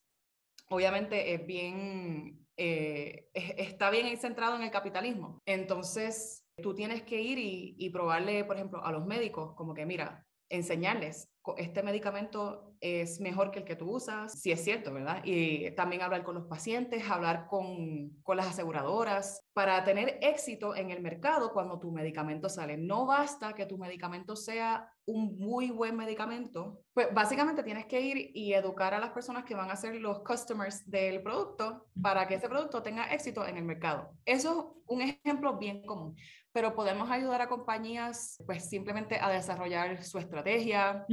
obviamente 0.70 1.34
es 1.34 1.46
bien 1.46 2.46
eh, 2.58 3.30
está 3.34 3.90
bien 3.90 4.16
centrado 4.18 4.56
en 4.56 4.64
el 4.64 4.72
capitalismo. 4.72 5.42
Entonces, 5.46 6.46
tú 6.62 6.74
tienes 6.74 7.04
que 7.04 7.22
ir 7.22 7.38
y, 7.38 7.76
y 7.78 7.90
probarle, 7.90 8.44
por 8.44 8.56
ejemplo, 8.56 8.84
a 8.84 8.92
los 8.92 9.06
médicos, 9.06 9.54
como 9.56 9.74
que, 9.74 9.86
mira, 9.86 10.26
enseñarles, 10.50 11.30
este 11.58 11.84
medicamento 11.84 12.76
es 12.82 13.20
mejor 13.20 13.52
que 13.52 13.60
el 13.60 13.66
que 13.66 13.76
tú 13.76 13.96
usas, 13.96 14.40
si 14.40 14.52
es 14.52 14.64
cierto, 14.64 14.94
¿verdad? 14.94 15.22
Y 15.24 15.72
también 15.72 16.02
hablar 16.02 16.24
con 16.24 16.36
los 16.36 16.48
pacientes, 16.48 17.10
hablar 17.10 17.48
con, 17.48 18.12
con, 18.24 18.38
las 18.38 18.48
aseguradoras, 18.48 19.44
para 19.54 19.84
tener 19.84 20.20
éxito 20.22 20.76
en 20.76 20.92
el 20.92 21.02
mercado 21.02 21.52
cuando 21.52 21.80
tu 21.80 21.92
medicamento 21.92 22.50
sale. 22.50 22.78
No 22.78 23.06
basta 23.06 23.54
que 23.54 23.66
tu 23.66 23.78
medicamento 23.78 24.36
sea 24.36 24.92
un 25.06 25.38
muy 25.38 25.72
buen 25.72 25.96
medicamento, 25.96 26.82
pues 26.94 27.08
básicamente 27.14 27.64
tienes 27.64 27.86
que 27.86 28.02
ir 28.02 28.32
y 28.34 28.54
educar 28.54 28.94
a 28.94 29.00
las 29.00 29.12
personas 29.12 29.46
que 29.46 29.56
van 29.56 29.72
a 29.72 29.76
ser 29.76 29.96
los 29.96 30.20
customers 30.20 30.90
del 30.90 31.22
producto 31.22 31.88
para 32.02 32.28
que 32.28 32.36
ese 32.36 32.50
producto 32.50 32.84
tenga 32.84 33.14
éxito 33.14 33.46
en 33.48 33.58
el 33.58 33.64
mercado. 33.64 34.10
Eso 34.26 34.76
es 34.82 34.84
un 34.88 35.02
ejemplo 35.02 35.58
bien 35.58 35.86
común 35.86 36.16
pero 36.58 36.74
podemos 36.74 37.12
ayudar 37.12 37.40
a 37.44 37.50
compañías 37.50 38.42
pues 38.48 38.68
simplemente 38.68 39.20
a 39.22 39.30
desarrollar 39.30 40.04
su 40.04 40.18
estrategia 40.18 41.06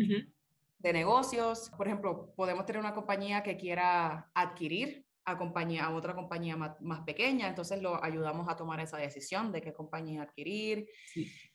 de 0.85 0.93
negocios. 0.93 1.71
Por 1.77 1.87
ejemplo, 1.87 2.33
podemos 2.37 2.67
tener 2.67 2.79
una 2.79 2.95
compañía 2.95 3.43
que 3.43 3.57
quiera 3.57 4.31
adquirir 4.35 5.07
a, 5.25 5.39
compañía, 5.39 5.87
a 5.87 5.95
otra 5.95 6.15
compañía 6.15 6.57
más, 6.57 7.01
pequeña, 7.07 7.49
entonces 7.49 7.81
lo 7.81 8.05
ayudamos 8.05 8.47
a 8.49 8.57
tomar 8.57 8.79
esa 8.81 8.99
decisión 8.99 9.51
de 9.51 9.63
qué 9.63 9.73
compañía 9.73 10.23
adquirir. 10.23 10.87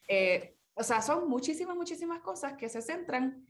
Eh, 0.07 0.55
o 0.74 0.81
sea, 0.81 1.03
son 1.03 1.29
muchísimas, 1.29 1.77
muchísimas 1.77 2.21
cosas 2.21 2.53
que 2.57 2.69
se 2.69 2.81
centran 2.81 3.45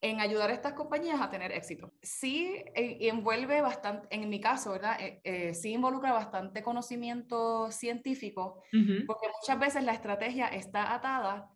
en 0.00 0.20
ayudar 0.20 0.50
a 0.50 0.52
estas 0.52 0.74
compañías 0.74 1.20
a 1.20 1.30
tener 1.30 1.50
éxito. 1.50 1.92
Sí 2.00 2.62
eh, 2.74 2.98
envuelve 3.00 3.60
bastante, 3.60 4.06
en 4.14 4.28
mi 4.28 4.40
caso, 4.40 4.70
¿verdad? 4.72 5.00
Eh, 5.00 5.20
eh, 5.24 5.54
sí 5.54 5.72
involucra 5.72 6.12
bastante 6.12 6.62
conocimiento 6.62 7.72
científico, 7.72 8.62
porque 9.06 9.26
muchas 9.40 9.58
veces 9.58 9.82
la 9.82 9.94
estrategia 9.94 10.46
está 10.46 10.94
atada 10.94 11.50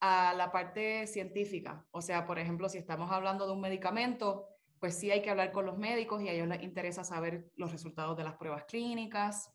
a 0.00 0.34
la 0.34 0.52
parte 0.52 1.06
científica. 1.06 1.84
O 1.90 2.00
sea, 2.00 2.26
por 2.26 2.38
ejemplo, 2.38 2.68
si 2.68 2.78
estamos 2.78 3.10
hablando 3.10 3.46
de 3.46 3.52
un 3.52 3.60
medicamento, 3.60 4.46
pues 4.78 4.96
sí 4.96 5.10
hay 5.10 5.22
que 5.22 5.30
hablar 5.30 5.52
con 5.52 5.66
los 5.66 5.78
médicos 5.78 6.22
y 6.22 6.28
a 6.28 6.32
ellos 6.32 6.48
les 6.48 6.62
interesa 6.62 7.04
saber 7.04 7.50
los 7.56 7.72
resultados 7.72 8.16
de 8.16 8.24
las 8.24 8.34
pruebas 8.36 8.64
clínicas, 8.64 9.52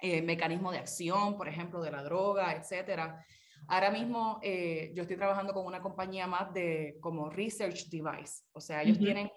eh, 0.00 0.22
mecanismo 0.22 0.72
de 0.72 0.78
acción, 0.78 1.36
por 1.36 1.48
ejemplo, 1.48 1.80
de 1.82 1.90
la 1.90 2.02
droga, 2.02 2.54
etcétera. 2.54 3.24
Ahora 3.68 3.90
mismo 3.90 4.38
eh, 4.42 4.92
yo 4.94 5.02
estoy 5.02 5.16
trabajando 5.16 5.52
con 5.52 5.66
una 5.66 5.82
compañía 5.82 6.26
más 6.26 6.52
de 6.52 6.96
como 7.00 7.28
research 7.30 7.88
device, 7.88 8.44
o 8.52 8.60
sea, 8.60 8.82
ellos 8.82 8.98
tienen 8.98 9.30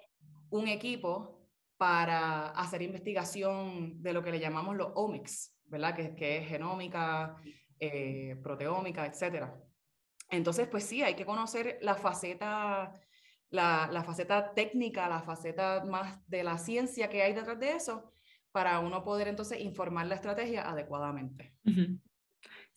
un 0.51 0.67
equipo 0.67 1.39
para 1.77 2.49
hacer 2.49 2.81
investigación 2.81 4.01
de 4.01 4.13
lo 4.13 4.21
que 4.21 4.31
le 4.31 4.39
llamamos 4.39 4.75
los 4.75 4.91
omics, 4.95 5.55
¿verdad? 5.65 5.95
Que, 5.95 6.13
que 6.13 6.37
es 6.39 6.47
genómica, 6.47 7.37
eh, 7.79 8.35
proteómica, 8.43 9.05
etcétera. 9.05 9.55
Entonces, 10.29 10.67
pues 10.67 10.83
sí, 10.83 11.01
hay 11.01 11.15
que 11.15 11.25
conocer 11.25 11.79
la 11.81 11.95
faceta, 11.95 12.93
la, 13.49 13.89
la, 13.91 14.03
faceta 14.03 14.53
técnica, 14.53 15.09
la 15.09 15.21
faceta 15.21 15.83
más 15.85 16.19
de 16.27 16.43
la 16.43 16.57
ciencia 16.57 17.09
que 17.09 17.23
hay 17.23 17.33
detrás 17.33 17.59
de 17.59 17.71
eso, 17.71 18.11
para 18.51 18.79
uno 18.79 19.03
poder 19.03 19.27
entonces 19.27 19.59
informar 19.59 20.07
la 20.07 20.15
estrategia 20.15 20.69
adecuadamente. 20.69 21.53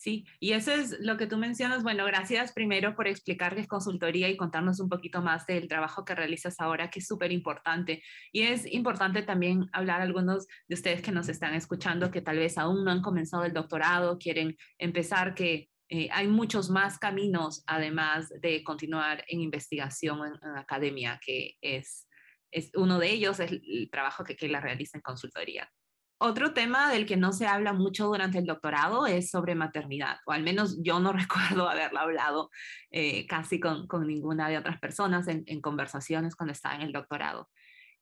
Sí, 0.02 0.26
y 0.40 0.50
eso 0.50 0.72
es 0.72 0.98
lo 0.98 1.16
que 1.16 1.28
tú 1.28 1.36
mencionas. 1.36 1.84
Bueno, 1.84 2.04
gracias 2.04 2.52
primero 2.52 2.96
por 2.96 3.06
explicar 3.06 3.54
qué 3.54 3.60
es 3.60 3.68
consultoría 3.68 4.28
y 4.28 4.36
contarnos 4.36 4.80
un 4.80 4.88
poquito 4.88 5.22
más 5.22 5.46
del 5.46 5.68
trabajo 5.68 6.04
que 6.04 6.16
realizas 6.16 6.56
ahora, 6.58 6.90
que 6.90 6.98
es 6.98 7.06
súper 7.06 7.30
importante. 7.30 8.02
Y 8.32 8.42
es 8.42 8.66
importante 8.66 9.22
también 9.22 9.68
hablar 9.72 10.00
a 10.00 10.02
algunos 10.02 10.48
de 10.66 10.74
ustedes 10.74 11.02
que 11.02 11.12
nos 11.12 11.28
están 11.28 11.54
escuchando 11.54 12.10
que 12.10 12.20
tal 12.20 12.38
vez 12.38 12.58
aún 12.58 12.84
no 12.84 12.90
han 12.90 13.00
comenzado 13.00 13.44
el 13.44 13.52
doctorado, 13.52 14.18
quieren 14.18 14.56
empezar, 14.76 15.36
que 15.36 15.70
eh, 15.94 16.08
hay 16.10 16.26
muchos 16.26 16.70
más 16.70 16.98
caminos 16.98 17.62
además 17.66 18.32
de 18.40 18.64
continuar 18.64 19.26
en 19.28 19.42
investigación 19.42 20.20
en, 20.24 20.56
academia, 20.56 21.20
que 21.22 21.58
es, 21.60 22.08
es 22.50 22.70
uno 22.74 22.98
de 22.98 23.10
ellos, 23.10 23.40
es 23.40 23.52
el 23.52 23.90
trabajo 23.92 24.24
que 24.24 24.48
la 24.48 24.60
realiza 24.60 24.96
en 24.96 25.02
consultoría. 25.02 25.70
Otro 26.16 26.54
tema 26.54 26.90
del 26.90 27.04
que 27.04 27.18
no 27.18 27.34
se 27.34 27.46
habla 27.46 27.74
mucho 27.74 28.06
durante 28.06 28.38
el 28.38 28.46
doctorado 28.46 29.06
es 29.06 29.28
sobre 29.28 29.54
maternidad, 29.54 30.16
o 30.24 30.32
al 30.32 30.42
menos 30.42 30.82
yo 30.82 30.98
no 30.98 31.12
recuerdo 31.60 31.68
haberlo 31.68 31.98
hablado 31.98 32.50
eh, 32.90 33.26
casi 33.26 33.60
con, 33.60 33.86
con, 33.86 34.06
ninguna 34.06 34.48
de 34.48 34.56
otras 34.56 34.80
personas 34.80 35.28
en, 35.28 35.44
en, 35.46 35.60
conversaciones 35.60 36.34
cuando 36.36 36.52
estaba 36.52 36.76
en 36.76 36.82
el 36.82 36.92
doctorado. 36.92 37.50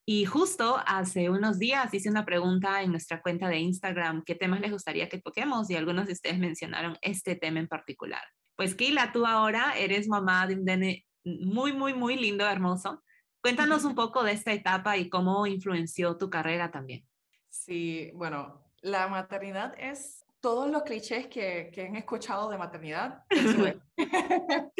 Y 0.06 0.24
justo 0.24 0.78
hace 0.86 1.30
unos 1.30 1.58
días 1.58 1.92
hice 1.94 2.10
una 2.10 2.24
pregunta 2.24 2.82
en 2.82 2.90
nuestra 2.90 3.22
cuenta 3.22 3.48
de 3.48 3.58
Instagram, 3.58 4.24
¿qué 4.24 4.34
temas 4.34 4.60
les 4.60 4.72
gustaría 4.72 5.08
que 5.08 5.20
toquemos? 5.20 5.70
Y 5.70 5.76
algunos 5.76 6.06
de 6.06 6.14
ustedes 6.14 6.38
mencionaron 6.38 6.96
este 7.02 7.36
tema 7.36 7.60
en 7.60 7.68
particular. 7.68 8.22
Pues 8.56 8.74
Kila, 8.74 9.12
tú 9.12 9.26
ahora 9.26 9.74
eres 9.78 10.08
mamá 10.08 10.46
de 10.46 10.54
un 10.54 10.64
nene 10.64 11.06
muy, 11.24 11.72
muy, 11.72 11.94
muy 11.94 12.16
lindo, 12.16 12.46
hermoso. 12.48 13.02
Cuéntanos 13.42 13.84
un 13.84 13.94
poco 13.94 14.22
de 14.22 14.32
esta 14.32 14.52
etapa 14.52 14.96
y 14.96 15.08
cómo 15.08 15.46
influenció 15.46 16.16
tu 16.16 16.28
carrera 16.28 16.70
también. 16.70 17.06
Sí, 17.48 18.10
bueno, 18.14 18.64
la 18.82 19.08
maternidad 19.08 19.74
es 19.78 20.24
todos 20.40 20.70
los 20.70 20.82
clichés 20.82 21.26
que, 21.26 21.70
que 21.72 21.86
han 21.86 21.96
escuchado 21.96 22.50
de 22.50 22.58
maternidad. 22.58 23.24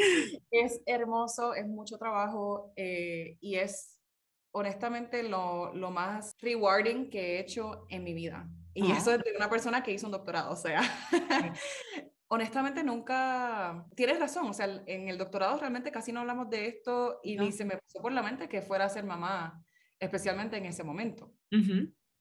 es. 0.50 0.80
hermoso, 0.86 1.54
es 1.54 1.66
mucho 1.66 1.98
trabajo 1.98 2.72
eh, 2.76 3.36
y 3.40 3.56
es 3.56 3.99
honestamente 4.52 5.22
lo, 5.22 5.74
lo, 5.74 5.90
más 5.90 6.32
rewarding 6.40 7.10
que 7.10 7.36
he 7.36 7.40
hecho 7.40 7.86
en 7.88 8.04
mi 8.04 8.14
vida. 8.14 8.48
Y 8.74 8.92
eso 8.92 9.12
es 9.12 9.22
de 9.22 9.34
una 9.36 9.50
persona 9.50 9.82
que 9.82 9.92
hizo 9.92 10.06
un 10.06 10.12
doctorado, 10.12 10.52
o 10.52 10.56
sea, 10.56 10.80
honestamente 12.28 12.84
nunca, 12.84 13.84
tienes 13.96 14.18
razón, 14.18 14.48
o 14.48 14.52
sea, 14.52 14.82
en 14.86 15.08
el 15.08 15.18
doctorado 15.18 15.58
realmente 15.58 15.90
casi 15.90 16.12
no 16.12 16.20
hablamos 16.20 16.48
de 16.48 16.68
esto 16.68 17.20
y 17.22 17.36
ni 17.36 17.50
se 17.52 17.64
me 17.64 17.76
pasó 17.76 18.00
por 18.00 18.12
la 18.12 18.22
mente 18.22 18.48
que 18.48 18.62
fuera 18.62 18.84
a 18.84 18.88
ser 18.88 19.04
mamá, 19.04 19.62
especialmente 19.98 20.56
en 20.56 20.66
ese 20.66 20.84
momento 20.84 21.32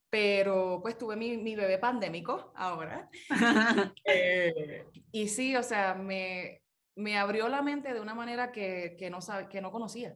pero 0.09 0.79
pues 0.81 0.97
tuve 0.97 1.15
mi, 1.15 1.37
mi 1.37 1.55
bebé 1.55 1.77
pandémico 1.77 2.51
ahora. 2.55 3.09
Eh, 4.05 4.85
y 5.11 5.27
sí, 5.27 5.55
o 5.55 5.61
sea, 5.61 5.93
me, 5.93 6.61
me 6.95 7.17
abrió 7.17 7.47
la 7.47 7.61
mente 7.61 7.93
de 7.93 8.01
una 8.01 8.15
manera 8.15 8.51
que, 8.51 8.95
que, 8.97 9.09
no, 9.09 9.19
que 9.49 9.61
no 9.61 9.71
conocía. 9.71 10.15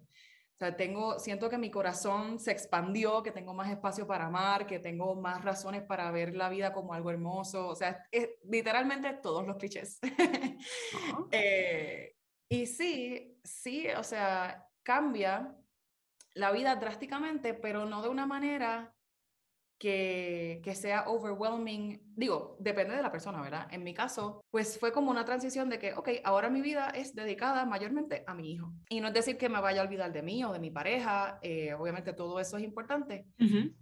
O 0.53 0.57
sea, 0.57 0.77
tengo, 0.77 1.19
siento 1.19 1.49
que 1.49 1.57
mi 1.57 1.71
corazón 1.71 2.39
se 2.39 2.51
expandió, 2.51 3.23
que 3.23 3.31
tengo 3.31 3.53
más 3.53 3.71
espacio 3.71 4.05
para 4.05 4.27
amar, 4.27 4.67
que 4.67 4.79
tengo 4.79 5.15
más 5.15 5.43
razones 5.43 5.81
para 5.81 6.11
ver 6.11 6.35
la 6.35 6.49
vida 6.49 6.71
como 6.71 6.93
algo 6.93 7.09
hermoso. 7.09 7.67
O 7.67 7.75
sea, 7.75 8.05
es, 8.11 8.29
literalmente 8.43 9.13
todos 9.13 9.45
los 9.47 9.57
clichés. 9.57 9.99
eh, 11.31 12.15
y 12.47 12.67
sí, 12.67 13.39
sí, 13.43 13.87
o 13.97 14.03
sea, 14.03 14.67
cambia 14.83 15.55
la 16.35 16.51
vida 16.51 16.75
drásticamente, 16.75 17.55
pero 17.55 17.85
no 17.85 18.01
de 18.01 18.09
una 18.09 18.27
manera 18.27 18.93
que, 19.77 20.61
que, 20.63 20.75
sea 20.75 21.07
overwhelming, 21.07 22.01
digo, 22.15 22.55
depende 22.59 22.95
de 22.95 23.01
la 23.01 23.11
persona, 23.11 23.41
¿verdad? 23.41 23.67
En 23.71 23.83
mi 23.83 23.93
caso, 23.93 24.41
pues 24.49 24.79
fue 24.79 24.91
como 24.91 25.11
una 25.11 25.25
transición 25.25 25.69
de 25.69 25.79
que, 25.79 25.93
ok, 25.93 26.09
ahora 26.23 26.49
mi 26.49 26.61
vida 26.61 26.89
es 26.89 27.15
dedicada 27.15 27.65
mayormente 27.65 28.23
a 28.27 28.33
mi 28.33 28.51
hijo. 28.51 28.71
Y 28.89 29.01
no 29.01 29.09
es 29.09 29.13
decir 29.13 29.37
que 29.37 29.49
me 29.49 29.59
vaya 29.59 29.81
a 29.81 29.85
olvidar 29.85 30.13
de 30.13 30.21
mí 30.21 30.43
o 30.43 30.53
de 30.53 30.59
mi 30.59 30.71
pareja, 30.71 31.39
eh, 31.41 31.73
obviamente 31.73 32.13
todo 32.13 32.39
eso 32.39 32.57
es 32.57 32.63
importante, 32.63 33.27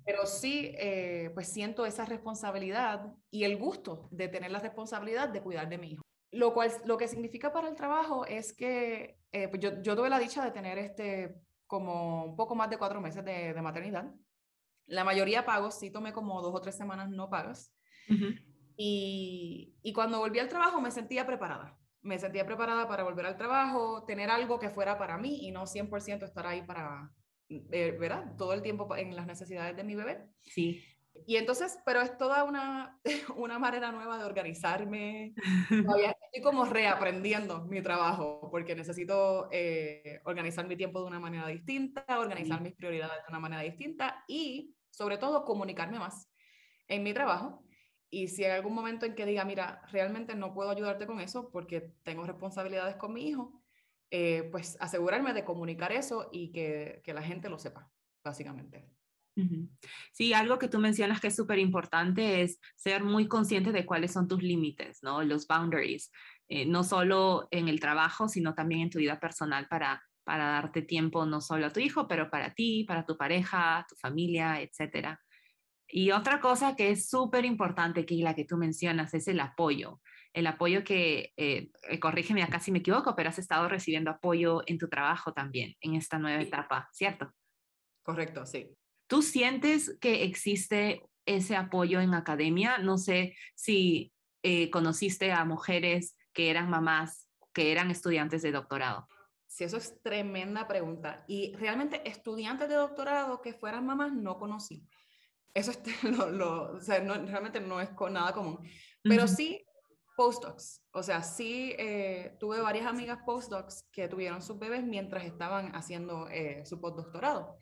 pero 0.06 0.26
sí, 0.26 0.72
eh, 0.78 1.32
pues 1.34 1.48
siento 1.48 1.86
esa 1.86 2.06
responsabilidad 2.06 3.14
y 3.30 3.44
el 3.44 3.58
gusto 3.58 4.08
de 4.12 4.28
tener 4.28 4.52
la 4.52 4.60
responsabilidad 4.60 5.30
de 5.30 5.42
cuidar 5.42 5.70
de 5.70 5.78
mi 5.78 5.92
hijo. 5.92 6.02
Lo 6.32 6.54
cual, 6.54 6.72
lo 6.86 6.98
que 6.98 7.08
significa 7.08 7.52
para 7.52 7.68
el 7.68 7.76
trabajo 7.76 8.26
es 8.26 8.54
que 8.54 9.18
eh, 9.34 9.48
pues 9.50 9.62
yo, 9.62 9.82
yo 9.82 9.96
tuve 9.96 10.10
la 10.10 10.20
dicha 10.20 10.44
de 10.44 10.52
tener 10.52 10.78
este 10.78 11.36
como 11.68 12.26
un 12.26 12.36
poco 12.36 12.54
más 12.56 12.70
de 12.70 12.78
cuatro 12.78 13.00
meses 13.00 13.24
de, 13.24 13.54
de 13.54 13.62
maternidad. 13.62 14.12
La 14.92 15.06
mayoría 15.06 15.46
pagos, 15.46 15.80
sí 15.80 15.90
tomé 15.90 16.12
como 16.12 16.42
dos 16.42 16.54
o 16.54 16.62
tres 16.62 16.76
semanas 16.76 17.10
no 17.10 17.30
pagas. 17.30 17.74
y, 18.76 19.74
y 19.82 19.94
cuando 19.94 20.20
volví 20.20 20.40
al 20.40 20.50
trabajo 20.50 20.82
me 20.82 20.92
sentía 20.92 21.26
preparada. 21.26 21.78
Me 22.02 22.20
sentía 22.20 22.46
preparada 22.46 22.88
para 22.88 23.04
volver 23.04 23.26
al 23.26 23.38
trabajo, 23.38 24.04
tener 24.06 24.30
algo 24.30 24.60
que 24.60 24.70
fuera 24.70 24.98
para 24.98 25.18
mí 25.18 25.48
y 25.48 25.52
no 25.52 25.66
100% 25.66 26.24
estar 26.26 26.46
ahí 26.46 26.64
para, 26.64 27.10
eh, 27.48 27.96
¿verdad? 27.98 28.36
Todo 28.38 28.54
el 28.54 28.62
tiempo 28.62 28.94
en 28.98 29.16
las 29.16 29.28
necesidades 29.28 29.78
de 29.78 29.84
mi 29.84 29.96
bebé. 29.96 30.26
Sí. 30.42 30.84
Y 31.28 31.38
entonces, 31.38 31.78
pero 31.86 32.02
es 32.02 32.18
toda 32.18 32.44
una, 32.44 33.00
una 33.36 33.60
manera 33.60 33.92
nueva 33.92 34.18
de 34.18 34.26
organizarme. 34.26 35.34
estoy 35.70 36.42
como 36.44 36.66
reaprendiendo 36.66 37.64
mi 37.66 37.82
trabajo 37.82 38.50
porque 38.52 38.76
necesito 38.76 39.48
eh, 39.52 40.20
organizar 40.26 40.68
mi 40.68 40.76
tiempo 40.76 41.00
de 41.00 41.08
una 41.08 41.20
manera 41.20 41.48
distinta, 41.48 42.04
organizar 42.20 42.62
mis 42.62 42.74
prioridades 42.74 43.24
de 43.24 43.30
una 43.30 43.40
manera 43.40 43.62
distinta 43.62 44.24
y 44.28 44.76
sobre 44.92 45.18
todo 45.18 45.46
comunicarme 45.46 46.00
más 46.00 46.30
en 46.88 47.04
mi 47.04 47.14
trabajo. 47.14 47.66
Y 48.10 48.28
si 48.28 48.44
hay 48.44 48.52
algún 48.52 48.76
momento 48.76 49.06
en 49.06 49.16
que 49.16 49.26
diga, 49.26 49.46
mira, 49.46 49.82
realmente 49.92 50.36
no 50.36 50.54
puedo 50.54 50.70
ayudarte 50.70 51.08
con 51.08 51.20
eso 51.20 51.50
porque 51.50 51.94
tengo 52.04 52.26
responsabilidades 52.26 52.98
con 52.98 53.14
mi 53.14 53.28
hijo, 53.28 53.64
eh, 54.12 54.50
pues 54.52 54.78
asegurarme 54.82 55.34
de 55.34 55.46
comunicar 55.46 55.92
eso 55.94 56.30
y 56.32 56.52
que, 56.52 57.02
que 57.04 57.14
la 57.14 57.24
gente 57.24 57.50
lo 57.50 57.58
sepa, 57.58 57.90
básicamente. 58.24 58.90
Sí, 60.12 60.34
algo 60.34 60.60
que 60.60 60.68
tú 60.68 60.78
mencionas 60.80 61.22
que 61.22 61.28
es 61.28 61.36
súper 61.36 61.58
importante 61.58 62.42
es 62.42 62.60
ser 62.76 63.04
muy 63.04 63.28
consciente 63.28 63.72
de 63.72 63.86
cuáles 63.86 64.12
son 64.12 64.28
tus 64.28 64.44
límites, 64.44 65.02
¿no? 65.02 65.24
Los 65.24 65.48
boundaries, 65.48 66.12
eh, 66.48 66.66
no 66.66 66.84
solo 66.84 67.48
en 67.52 67.68
el 67.68 67.80
trabajo, 67.80 68.28
sino 68.28 68.54
también 68.54 68.82
en 68.82 68.90
tu 68.90 69.00
vida 69.00 69.20
personal 69.20 69.68
para 69.68 70.04
para 70.24 70.46
darte 70.46 70.82
tiempo 70.82 71.26
no 71.26 71.42
solo 71.42 71.68
a 71.68 71.74
tu 71.74 71.80
hijo, 71.80 72.08
pero 72.08 72.30
para 72.30 72.54
ti, 72.54 72.86
para 72.88 73.06
tu 73.06 73.18
pareja, 73.18 73.86
tu 73.90 73.96
familia, 73.96 74.62
etc. 74.62 75.18
Y 75.88 76.12
otra 76.12 76.40
cosa 76.40 76.76
que 76.76 76.92
es 76.92 77.10
súper 77.10 77.46
importante, 77.46 78.06
que 78.06 78.16
la 78.16 78.34
que 78.34 78.46
tú 78.46 78.58
mencionas, 78.58 79.14
es 79.14 79.28
el 79.28 79.40
apoyo. 79.40 80.02
El 80.34 80.48
apoyo 80.48 80.84
que, 80.84 81.34
eh, 81.36 81.72
eh, 81.90 82.00
corrígeme 82.00 82.44
acá 82.44 82.60
si 82.60 82.72
me 82.72 82.80
equivoco, 82.80 83.16
pero 83.16 83.30
has 83.30 83.40
estado 83.40 83.68
recibiendo 83.68 84.12
apoyo 84.12 84.62
en 84.66 84.78
tu 84.78 84.88
trabajo 84.88 85.34
también, 85.34 85.76
en 85.82 85.96
esta 85.96 86.18
nueva 86.18 86.42
etapa, 86.42 86.88
¿cierto? 86.94 87.34
Correcto, 88.04 88.46
sí. 88.46 88.70
¿Tú 89.08 89.22
sientes 89.22 89.98
que 90.00 90.24
existe 90.24 91.04
ese 91.26 91.58
apoyo 91.58 92.00
en 92.00 92.14
academia? 92.14 92.78
No 92.78 92.98
sé 92.98 93.36
si 93.56 94.14
eh, 94.44 94.70
conociste 94.70 95.34
a 95.34 95.44
mujeres 95.44 96.16
que 96.34 96.50
eran 96.50 96.70
mamás, 96.70 97.28
que 97.54 97.74
eran 97.74 97.92
estudiantes 97.92 98.42
de 98.42 98.54
doctorado. 98.54 99.08
Sí, 99.52 99.66
eso 99.66 99.76
es 99.76 100.02
tremenda 100.02 100.66
pregunta. 100.66 101.26
Y 101.28 101.54
realmente 101.58 102.10
estudiantes 102.10 102.70
de 102.70 102.76
doctorado 102.76 103.42
que 103.42 103.54
fueran 103.54 103.86
mamás 103.86 104.14
no 104.14 104.40
conocí. 104.40 104.88
eso 105.54 105.72
es 105.72 105.82
lo, 106.32 106.72
o 106.78 106.80
sea, 106.80 107.02
no, 107.02 107.16
realmente 107.26 107.60
no 107.60 107.82
es 107.82 107.90
nada 108.12 108.32
común. 108.32 108.60
Pero 109.04 109.28
sí, 109.28 109.62
postdocs. 110.16 110.82
O 110.94 111.04
sea, 111.04 111.22
sí 111.22 111.76
eh, 111.78 112.38
tuve 112.40 112.62
varias 112.62 112.86
amigas 112.86 113.20
postdocs 113.26 113.84
que 113.92 114.08
tuvieron 114.08 114.42
sus 114.42 114.58
bebés 114.58 114.86
mientras 114.86 115.26
estaban 115.26 115.76
haciendo 115.76 116.30
eh, 116.30 116.66
su 116.66 116.80
postdoctorado. 116.80 117.58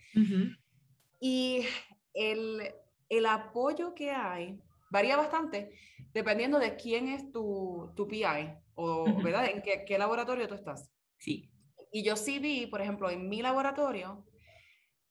Y 1.19 1.65
el, 2.13 2.72
el, 3.10 3.25
apoyo 3.25 3.96
que 3.96 4.12
hay 4.12 4.62
varía 4.91 5.17
bastante 5.17 5.72
dependiendo 6.13 6.60
de 6.60 6.75
quién 6.75 7.08
es 7.08 7.31
tu, 7.31 7.91
tu 7.96 8.08
PI 8.08 8.53
o, 8.75 9.24
¿verdad? 9.24 9.48
En 9.48 9.63
qué, 9.63 9.86
qué 9.88 9.98
laboratorio 9.98 10.48
tú 10.48 10.53
estás. 10.53 10.91
Sí. 11.17 11.50
Y 11.91 12.03
yo 12.03 12.15
sí 12.15 12.39
vi, 12.39 12.67
por 12.67 12.81
ejemplo, 12.81 13.10
en 13.10 13.29
mi 13.29 13.41
laboratorio, 13.41 14.25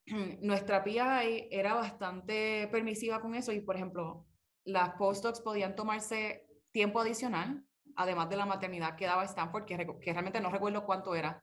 nuestra 0.43 0.85
PI 0.85 1.49
era 1.51 1.75
bastante 1.75 2.69
permisiva 2.71 3.21
con 3.21 3.35
eso 3.35 3.53
y, 3.53 3.61
por 3.61 3.77
ejemplo, 3.77 4.27
las 4.65 4.91
postdocs 4.95 5.41
podían 5.41 5.75
tomarse 5.75 6.47
tiempo 6.73 7.01
adicional, 7.01 7.65
además 7.97 8.29
de 8.29 8.37
la 8.37 8.47
maternidad 8.47 8.97
que 8.97 9.07
daba 9.07 9.25
Stanford, 9.25 9.65
que, 9.65 9.77
que 10.01 10.13
realmente 10.13 10.41
no 10.41 10.51
recuerdo 10.51 10.85
cuánto 10.85 11.15
era, 11.15 11.43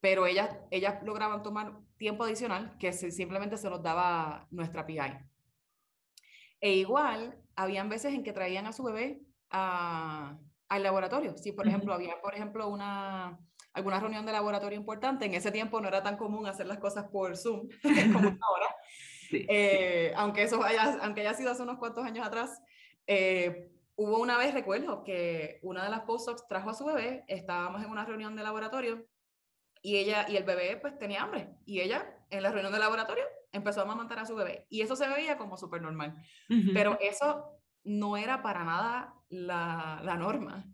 pero 0.00 0.26
ellas, 0.26 0.56
ellas 0.70 1.02
lograban 1.04 1.42
tomar 1.42 1.78
tiempo 1.98 2.24
adicional 2.24 2.76
que 2.78 2.92
simplemente 2.92 3.58
se 3.58 3.68
los 3.68 3.82
daba 3.82 4.48
nuestra 4.50 4.86
PI. 4.86 4.98
E 6.60 6.72
igual, 6.74 7.38
habían 7.54 7.88
veces 7.88 8.14
en 8.14 8.24
que 8.24 8.32
traían 8.32 8.66
a 8.66 8.72
su 8.72 8.82
bebé 8.82 9.20
a, 9.50 10.38
al 10.68 10.82
laboratorio. 10.82 11.36
Si, 11.36 11.52
por 11.52 11.68
ejemplo, 11.68 11.92
había, 11.92 12.20
por 12.20 12.34
ejemplo, 12.34 12.68
una, 12.68 13.38
alguna 13.72 14.00
reunión 14.00 14.26
de 14.26 14.32
laboratorio 14.32 14.78
importante, 14.78 15.26
en 15.26 15.34
ese 15.34 15.52
tiempo 15.52 15.80
no 15.80 15.88
era 15.88 16.02
tan 16.02 16.16
común 16.16 16.46
hacer 16.46 16.66
las 16.66 16.78
cosas 16.78 17.08
por 17.08 17.36
Zoom 17.36 17.68
como 18.12 18.38
ahora. 18.40 18.76
Eh, 19.32 20.12
aunque 20.16 20.42
eso 20.42 20.62
haya, 20.62 20.98
aunque 21.02 21.20
haya 21.20 21.34
sido 21.34 21.52
hace 21.52 21.62
unos 21.62 21.78
cuantos 21.78 22.04
años 22.04 22.26
atrás, 22.26 22.60
eh, 23.06 23.70
hubo 23.96 24.18
una 24.18 24.38
vez, 24.38 24.54
recuerdo, 24.54 25.04
que 25.04 25.60
una 25.62 25.84
de 25.84 25.90
las 25.90 26.00
postdocs 26.00 26.48
trajo 26.48 26.70
a 26.70 26.74
su 26.74 26.84
bebé, 26.84 27.24
estábamos 27.28 27.82
en 27.82 27.90
una 27.90 28.04
reunión 28.04 28.34
de 28.34 28.42
laboratorio 28.42 29.06
y 29.82 29.96
ella 29.96 30.26
y 30.28 30.36
el 30.36 30.44
bebé 30.44 30.76
pues 30.76 30.98
tenía 30.98 31.22
hambre 31.22 31.48
y 31.64 31.80
ella 31.80 32.14
en 32.28 32.42
la 32.42 32.50
reunión 32.50 32.72
de 32.72 32.78
laboratorio 32.78 33.24
empezó 33.52 33.80
a 33.80 33.84
amamantar 33.84 34.18
a 34.18 34.26
su 34.26 34.34
bebé 34.34 34.66
y 34.68 34.82
eso 34.82 34.94
se 34.94 35.08
veía 35.08 35.38
como 35.38 35.56
súper 35.56 35.80
normal. 35.82 36.14
Pero 36.74 36.98
eso 37.00 37.60
no 37.84 38.16
era 38.16 38.42
para 38.42 38.64
nada 38.64 39.14
la, 39.28 40.00
la, 40.02 40.16
norma 40.16 40.64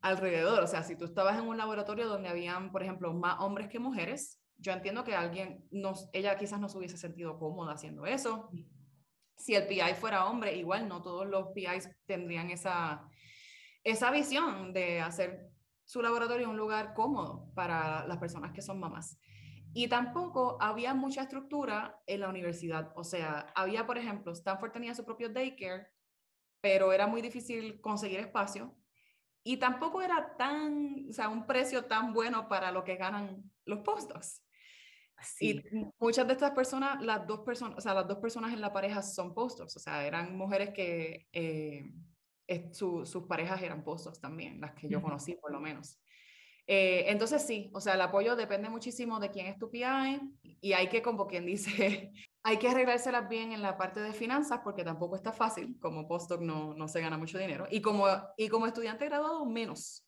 alrededor. 0.00 0.62
O 0.62 0.66
sea, 0.66 0.82
si 0.82 0.96
tú 0.96 1.04
estabas 1.04 1.38
en 1.38 1.46
un 1.46 1.56
laboratorio 1.56 2.08
donde 2.08 2.28
habían, 2.28 2.72
por 2.72 2.82
ejemplo, 2.82 3.12
más 3.12 3.40
hombres 3.40 3.68
que 3.68 3.78
mujeres, 3.78 4.40
yo 4.58 4.72
entiendo 4.72 5.04
que 5.04 5.14
alguien, 5.14 5.64
nos, 5.70 6.08
ella 6.12 6.36
quizás 6.36 6.60
no 6.60 6.68
se 6.68 6.78
hubiese 6.78 6.98
sentido 6.98 7.38
cómoda 7.38 7.72
haciendo 7.72 8.04
eso. 8.06 8.50
Si 9.36 9.54
el 9.54 9.66
PI 9.66 9.94
fuera 9.98 10.26
hombre, 10.26 10.54
igual 10.56 10.86
no 10.86 11.00
todos 11.00 11.26
los 11.26 11.48
PIs 11.54 11.88
tendrían 12.04 12.50
esa, 12.50 13.08
esa 13.84 14.10
visión 14.10 14.72
de 14.72 15.00
hacer 15.00 15.50
su 15.84 16.02
laboratorio 16.02 16.50
un 16.50 16.56
lugar 16.56 16.94
cómodo 16.94 17.50
para 17.54 18.06
las 18.06 18.18
personas 18.18 18.52
que 18.52 18.62
son 18.62 18.78
mamás. 18.78 19.18
Y 19.72 19.88
tampoco 19.88 20.58
había 20.60 20.94
mucha 20.94 21.22
estructura 21.22 22.00
en 22.06 22.20
la 22.20 22.28
universidad. 22.28 22.92
O 22.96 23.04
sea, 23.04 23.46
había, 23.54 23.86
por 23.86 23.98
ejemplo, 23.98 24.32
Stanford 24.32 24.72
tenía 24.72 24.94
su 24.94 25.04
propio 25.04 25.30
daycare 25.30 25.86
pero 26.60 26.92
era 26.92 27.06
muy 27.06 27.22
difícil 27.22 27.80
conseguir 27.80 28.20
espacio 28.20 28.76
y 29.42 29.56
tampoco 29.56 30.02
era 30.02 30.36
tan, 30.36 31.06
o 31.08 31.12
sea, 31.12 31.28
un 31.28 31.46
precio 31.46 31.84
tan 31.86 32.12
bueno 32.12 32.48
para 32.48 32.70
lo 32.70 32.84
que 32.84 32.96
ganan 32.96 33.50
los 33.64 33.80
postdocs. 33.80 34.44
Y 35.38 35.62
muchas 35.98 36.26
de 36.26 36.32
estas 36.32 36.52
personas, 36.52 37.02
las 37.02 37.26
dos 37.26 37.40
personas, 37.40 37.76
o 37.76 37.80
sea, 37.80 37.94
las 37.94 38.08
dos 38.08 38.18
personas 38.18 38.52
en 38.52 38.60
la 38.60 38.72
pareja 38.72 39.02
son 39.02 39.34
postdocs, 39.34 39.76
o 39.76 39.80
sea, 39.80 40.06
eran 40.06 40.36
mujeres 40.36 40.70
que 40.70 41.26
eh, 41.32 41.84
sus 42.72 43.26
parejas 43.28 43.62
eran 43.62 43.84
postdocs 43.84 44.20
también, 44.20 44.60
las 44.60 44.72
que 44.72 44.88
yo 44.88 45.02
conocí 45.02 45.34
por 45.34 45.52
lo 45.52 45.60
menos. 45.60 46.00
Eh, 46.66 47.10
entonces 47.10 47.42
sí, 47.42 47.70
o 47.74 47.80
sea, 47.80 47.94
el 47.94 48.00
apoyo 48.00 48.36
depende 48.36 48.68
muchísimo 48.68 49.18
de 49.20 49.30
quién 49.30 49.46
es 49.46 49.58
tu 49.58 49.70
PI 49.70 50.20
y 50.60 50.72
hay 50.72 50.88
que, 50.88 51.02
como 51.02 51.26
quien 51.26 51.44
dice, 51.46 52.12
hay 52.42 52.58
que 52.58 52.68
arreglárselas 52.68 53.28
bien 53.28 53.52
en 53.52 53.62
la 53.62 53.76
parte 53.76 54.00
de 54.00 54.12
finanzas 54.12 54.60
porque 54.64 54.84
tampoco 54.84 55.16
está 55.16 55.32
fácil, 55.32 55.76
como 55.80 56.08
postdoc 56.08 56.40
no, 56.40 56.74
no 56.74 56.88
se 56.88 57.00
gana 57.00 57.18
mucho 57.18 57.38
dinero 57.38 57.66
y 57.70 57.80
como, 57.80 58.06
y 58.36 58.48
como 58.48 58.66
estudiante 58.66 59.06
graduado 59.06 59.44
menos. 59.44 60.06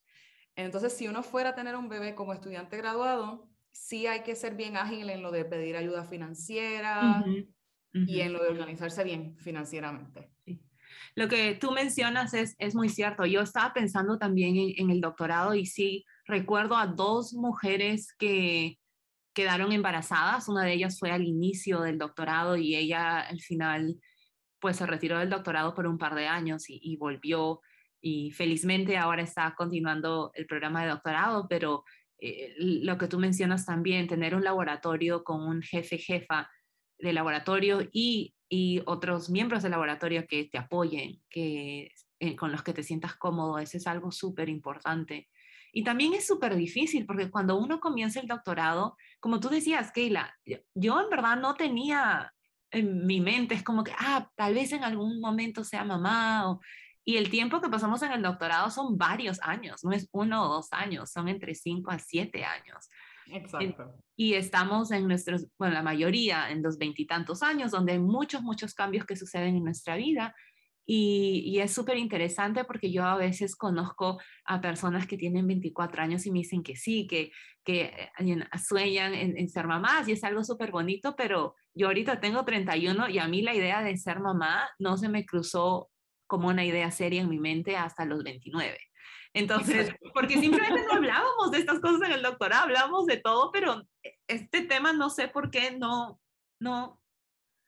Entonces, 0.56 0.92
si 0.92 1.08
uno 1.08 1.22
fuera 1.22 1.50
a 1.50 1.54
tener 1.54 1.76
un 1.76 1.88
bebé 1.88 2.14
como 2.14 2.32
estudiante 2.32 2.76
graduado, 2.76 3.48
sí 3.70 4.06
hay 4.06 4.22
que 4.22 4.36
ser 4.36 4.54
bien 4.54 4.76
ágil 4.76 5.08
en 5.10 5.22
lo 5.22 5.30
de 5.30 5.44
pedir 5.44 5.76
ayuda 5.76 6.04
financiera 6.04 7.24
y 7.92 8.20
en 8.20 8.32
lo 8.32 8.42
de 8.42 8.50
organizarse 8.50 9.02
bien 9.04 9.36
financieramente. 9.38 10.30
Lo 11.14 11.28
que 11.28 11.54
tú 11.54 11.72
mencionas 11.72 12.34
es, 12.34 12.54
es 12.58 12.74
muy 12.74 12.88
cierto. 12.88 13.24
Yo 13.24 13.40
estaba 13.40 13.72
pensando 13.72 14.18
también 14.18 14.56
en, 14.56 14.72
en 14.76 14.90
el 14.90 15.00
doctorado 15.00 15.54
y 15.54 15.66
sí 15.66 16.04
recuerdo 16.26 16.76
a 16.76 16.86
dos 16.86 17.34
mujeres 17.34 18.14
que 18.18 18.78
quedaron 19.34 19.72
embarazadas. 19.72 20.48
Una 20.48 20.64
de 20.64 20.72
ellas 20.72 20.98
fue 20.98 21.10
al 21.10 21.24
inicio 21.24 21.80
del 21.80 21.98
doctorado 21.98 22.56
y 22.56 22.76
ella 22.76 23.20
al 23.20 23.40
final 23.40 23.96
pues 24.60 24.76
se 24.76 24.86
retiró 24.86 25.18
del 25.18 25.30
doctorado 25.30 25.74
por 25.74 25.86
un 25.86 25.98
par 25.98 26.14
de 26.14 26.28
años 26.28 26.64
y, 26.68 26.96
volvió 26.96 27.60
y 28.00 28.30
felizmente 28.30 28.96
ahora 28.96 29.22
está 29.22 29.54
continuando 29.56 30.30
el 30.34 30.46
programa 30.46 30.82
de 30.82 30.90
doctorado, 30.90 31.48
pero 31.48 31.84
eh, 32.18 32.54
lo 32.58 32.96
que 32.96 33.08
tú 33.08 33.18
mencionas 33.18 33.66
también, 33.66 34.06
tener 34.06 34.36
un 34.36 34.44
laboratorio 34.44 35.24
con 35.24 35.42
un 35.42 35.62
jefe, 35.62 35.98
jefa 35.98 36.48
de 36.96 37.12
laboratorio 37.12 37.88
y, 37.92 38.36
y 38.48 38.82
otros 38.86 39.30
miembros 39.30 39.64
del 39.64 39.72
laboratorio 39.72 40.26
que 40.28 40.44
te 40.44 40.58
apoyen, 40.58 41.20
que, 41.28 41.90
eh, 42.20 42.36
con 42.36 42.52
los 42.52 42.62
que 42.62 42.72
te 42.72 42.84
sientas 42.84 43.16
cómodo, 43.16 43.58
eso 43.58 43.76
es 43.76 43.86
algo 43.88 44.12
súper 44.12 44.48
importante. 44.48 45.28
Y 45.72 45.84
también 45.84 46.12
es 46.12 46.26
súper 46.26 46.54
difícil 46.54 47.06
porque 47.06 47.30
cuando 47.30 47.56
uno 47.56 47.80
comienza 47.80 48.20
el 48.20 48.28
doctorado, 48.28 48.96
como 49.20 49.40
tú 49.40 49.48
decías, 49.48 49.90
Keila, 49.90 50.36
yo 50.74 51.00
en 51.00 51.08
verdad 51.08 51.36
no 51.36 51.54
tenía 51.54 52.32
en 52.70 53.06
mi 53.06 53.20
mente, 53.20 53.54
es 53.54 53.62
como 53.62 53.82
que, 53.82 53.92
ah, 53.98 54.28
tal 54.34 54.54
vez 54.54 54.72
en 54.72 54.84
algún 54.84 55.20
momento 55.20 55.64
sea 55.64 55.84
mamá. 55.84 56.50
O, 56.50 56.60
y 57.04 57.16
el 57.16 57.30
tiempo 57.30 57.60
que 57.60 57.68
pasamos 57.68 58.02
en 58.02 58.12
el 58.12 58.22
doctorado 58.22 58.70
son 58.70 58.96
varios 58.96 59.40
años, 59.42 59.82
no 59.82 59.92
es 59.92 60.08
uno 60.12 60.44
o 60.44 60.54
dos 60.54 60.72
años, 60.72 61.10
son 61.10 61.28
entre 61.28 61.54
cinco 61.54 61.90
a 61.90 61.98
siete 61.98 62.44
años. 62.44 62.88
Exacto. 63.26 63.94
Y 64.16 64.34
estamos 64.34 64.90
en 64.90 65.06
nuestros, 65.08 65.46
bueno, 65.58 65.74
la 65.74 65.82
mayoría 65.82 66.50
en 66.50 66.62
los 66.62 66.78
veintitantos 66.78 67.42
años, 67.42 67.70
donde 67.70 67.92
hay 67.92 67.98
muchos, 67.98 68.42
muchos 68.42 68.74
cambios 68.74 69.06
que 69.06 69.16
suceden 69.16 69.56
en 69.56 69.64
nuestra 69.64 69.96
vida 69.96 70.34
y, 70.84 71.58
es 71.60 71.72
súper 71.72 71.96
interesante 71.96 72.64
porque 72.64 72.90
yo 72.90 73.04
a 73.04 73.16
veces 73.16 73.54
conozco 73.54 74.20
a 74.44 74.60
personas 74.60 75.06
que 75.06 75.16
tienen 75.16 75.46
24 75.46 76.02
años 76.02 76.26
y 76.26 76.32
me 76.32 76.40
dicen 76.40 76.62
que 76.62 76.76
sí, 76.76 77.06
que, 77.06 77.30
que 77.64 78.10
eh, 78.18 78.48
sueñan 78.62 79.14
en, 79.14 79.48
ser 79.48 79.66
mamás 79.66 80.08
y 80.08 80.12
es 80.12 80.24
algo 80.24 80.42
súper 80.42 80.72
bonito, 80.72 81.14
pero 81.16 81.54
yo 81.74 81.86
ahorita 81.86 82.20
tengo 82.20 82.44
31 82.44 83.08
y 83.10 83.18
a 83.18 83.28
mí 83.28 83.42
la 83.42 83.54
idea 83.54 83.82
de 83.82 83.96
ser 83.96 84.20
mamá 84.20 84.68
no 84.78 84.96
se 84.96 85.08
me 85.08 85.24
cruzó 85.24 85.88
como 86.26 86.48
una 86.48 86.64
idea 86.64 86.90
seria 86.90 87.22
en 87.22 87.28
mi 87.28 87.38
mente 87.38 87.76
hasta 87.76 88.04
los 88.04 88.24
29. 88.24 88.78
Entonces, 89.34 89.94
porque 90.14 90.38
simplemente 90.38 90.84
no 90.86 90.94
hablábamos 90.94 91.52
de 91.52 91.58
estas 91.58 91.80
cosas 91.80 92.02
en 92.08 92.12
el 92.12 92.22
doctorado, 92.22 92.64
hablábamos 92.64 93.06
de 93.06 93.18
todo, 93.18 93.50
pero 93.52 93.82
este 94.26 94.62
tema 94.62 94.92
no 94.92 95.10
sé 95.10 95.28
por 95.28 95.50
qué 95.50 95.76
no, 95.78 96.20
no, 96.60 97.00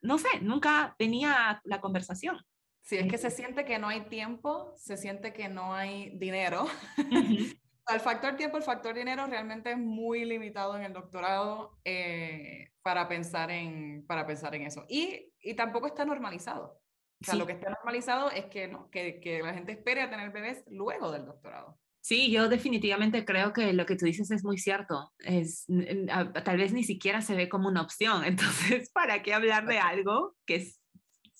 no 0.02 0.18
sé, 0.18 0.40
nunca 0.42 0.94
venía 0.98 1.60
la 1.64 1.80
conversación. 1.80 2.38
Si 2.84 2.98
es 2.98 3.10
que 3.10 3.16
se 3.16 3.30
siente 3.30 3.64
que 3.64 3.78
no 3.78 3.88
hay 3.88 4.02
tiempo, 4.02 4.74
se 4.76 4.98
siente 4.98 5.32
que 5.32 5.48
no 5.48 5.74
hay 5.74 6.10
dinero. 6.18 6.66
el 6.98 8.00
factor 8.00 8.36
tiempo, 8.36 8.58
el 8.58 8.62
factor 8.62 8.94
dinero 8.94 9.26
realmente 9.26 9.70
es 9.70 9.78
muy 9.78 10.26
limitado 10.26 10.76
en 10.76 10.84
el 10.84 10.92
doctorado 10.92 11.78
eh, 11.82 12.72
para, 12.82 13.08
pensar 13.08 13.50
en, 13.50 14.04
para 14.06 14.26
pensar 14.26 14.54
en 14.54 14.62
eso. 14.62 14.84
Y, 14.86 15.32
y 15.40 15.54
tampoco 15.54 15.86
está 15.86 16.04
normalizado. 16.04 16.78
O 17.22 17.24
sea, 17.24 17.36
lo 17.36 17.46
que 17.46 17.52
está 17.52 17.70
normalizado 17.70 18.30
es 18.30 18.44
que, 18.46 18.68
no, 18.68 18.90
que, 18.90 19.18
que 19.18 19.42
la 19.42 19.54
gente 19.54 19.72
espere 19.72 20.02
a 20.02 20.10
tener 20.10 20.30
bebés 20.30 20.62
luego 20.68 21.10
del 21.10 21.24
doctorado. 21.24 21.78
Sí, 22.02 22.30
yo 22.30 22.50
definitivamente 22.50 23.24
creo 23.24 23.54
que 23.54 23.72
lo 23.72 23.86
que 23.86 23.96
tú 23.96 24.04
dices 24.04 24.30
es 24.30 24.44
muy 24.44 24.58
cierto. 24.58 25.14
Es, 25.20 25.64
tal 26.44 26.58
vez 26.58 26.74
ni 26.74 26.84
siquiera 26.84 27.22
se 27.22 27.34
ve 27.34 27.48
como 27.48 27.68
una 27.68 27.80
opción. 27.80 28.24
Entonces, 28.26 28.90
¿para 28.90 29.22
qué 29.22 29.32
hablar 29.32 29.64
de 29.66 29.78
algo 29.78 30.36
que 30.44 30.56
es 30.56 30.83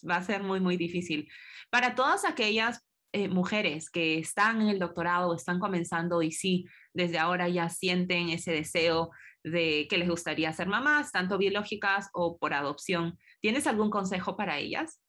va 0.09 0.17
a 0.17 0.23
ser 0.23 0.43
muy, 0.43 0.61
muy 0.61 0.77
difícil. 0.77 1.29
Para 1.71 1.95
todas 1.95 2.25
aquellas 2.25 2.81
eh, 3.13 3.29
mujeres 3.29 3.91
que 3.91 4.19
están 4.19 4.61
en 4.61 4.69
el 4.69 4.79
doctorado, 4.79 5.35
están 5.35 5.61
comenzando 5.61 6.21
y 6.23 6.33
sí, 6.33 6.67
desde 6.93 7.19
ahora 7.19 7.49
ya 7.49 7.69
sienten 7.69 8.29
ese 8.29 8.53
deseo 8.53 9.11
de 9.45 9.87
que 9.89 9.99
les 9.99 10.09
gustaría 10.09 10.53
ser 10.53 10.67
mamás, 10.67 11.13
tanto 11.13 11.39
biológicas 11.39 12.09
o 12.13 12.39
por 12.39 12.55
adopción, 12.55 13.19
¿tienes 13.41 13.67
algún 13.67 13.91
consejo 13.91 14.37
para 14.37 14.59
ellas? 14.59 15.01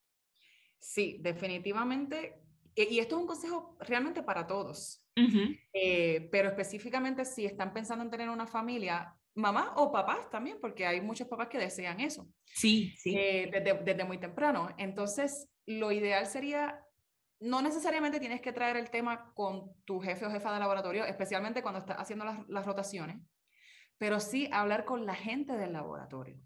Sí, 0.80 1.18
definitivamente. 1.22 2.36
Y 2.76 3.00
esto 3.00 3.16
es 3.16 3.22
un 3.22 3.28
consejo 3.28 3.78
realmente 3.80 4.22
para 4.22 4.46
todos, 4.46 5.02
eh, 5.74 6.28
pero 6.30 6.50
específicamente 6.50 7.24
si 7.24 7.46
están 7.46 7.74
pensando 7.74 8.04
en 8.04 8.12
tener 8.12 8.30
una 8.30 8.46
familia, 8.46 9.16
mamá 9.36 9.74
o 9.76 9.92
papás 9.92 10.30
también, 10.30 10.58
porque 10.60 10.86
hay 10.86 11.02
muchos 11.02 11.28
papás 11.28 11.50
que 11.50 11.58
desean 11.58 12.00
eso. 12.00 12.28
Sí, 12.46 12.94
sí. 12.98 13.16
Eh, 13.16 13.50
desde, 13.52 13.84
desde, 13.84 14.04
muy 14.06 14.18
temprano. 14.18 14.70
Entonces, 14.78 15.50
lo 15.66 15.92
ideal 15.92 16.26
sería, 16.26 16.84
no 17.40 17.62
necesariamente 17.62 18.20
tienes 18.20 18.42
que 18.42 18.54
traer 18.54 18.78
el 18.78 18.90
tema 18.90 19.32
con 19.34 19.74
tu 19.84 20.00
jefe 20.00 20.26
o 20.26 20.32
jefa 20.32 20.54
de 20.54 20.60
laboratorio, 20.60 21.06
especialmente 21.06 21.62
cuando 21.62 21.80
estás 21.80 21.98
haciendo 21.98 22.26
las, 22.26 22.48
las 22.48 22.66
rotaciones, 22.66 23.22
pero 23.98 24.20
sí 24.20 24.50
hablar 24.52 24.86
con 24.86 25.06
la 25.06 25.16
gente 25.16 25.58
del 25.58 25.74
laboratorio 25.74 26.40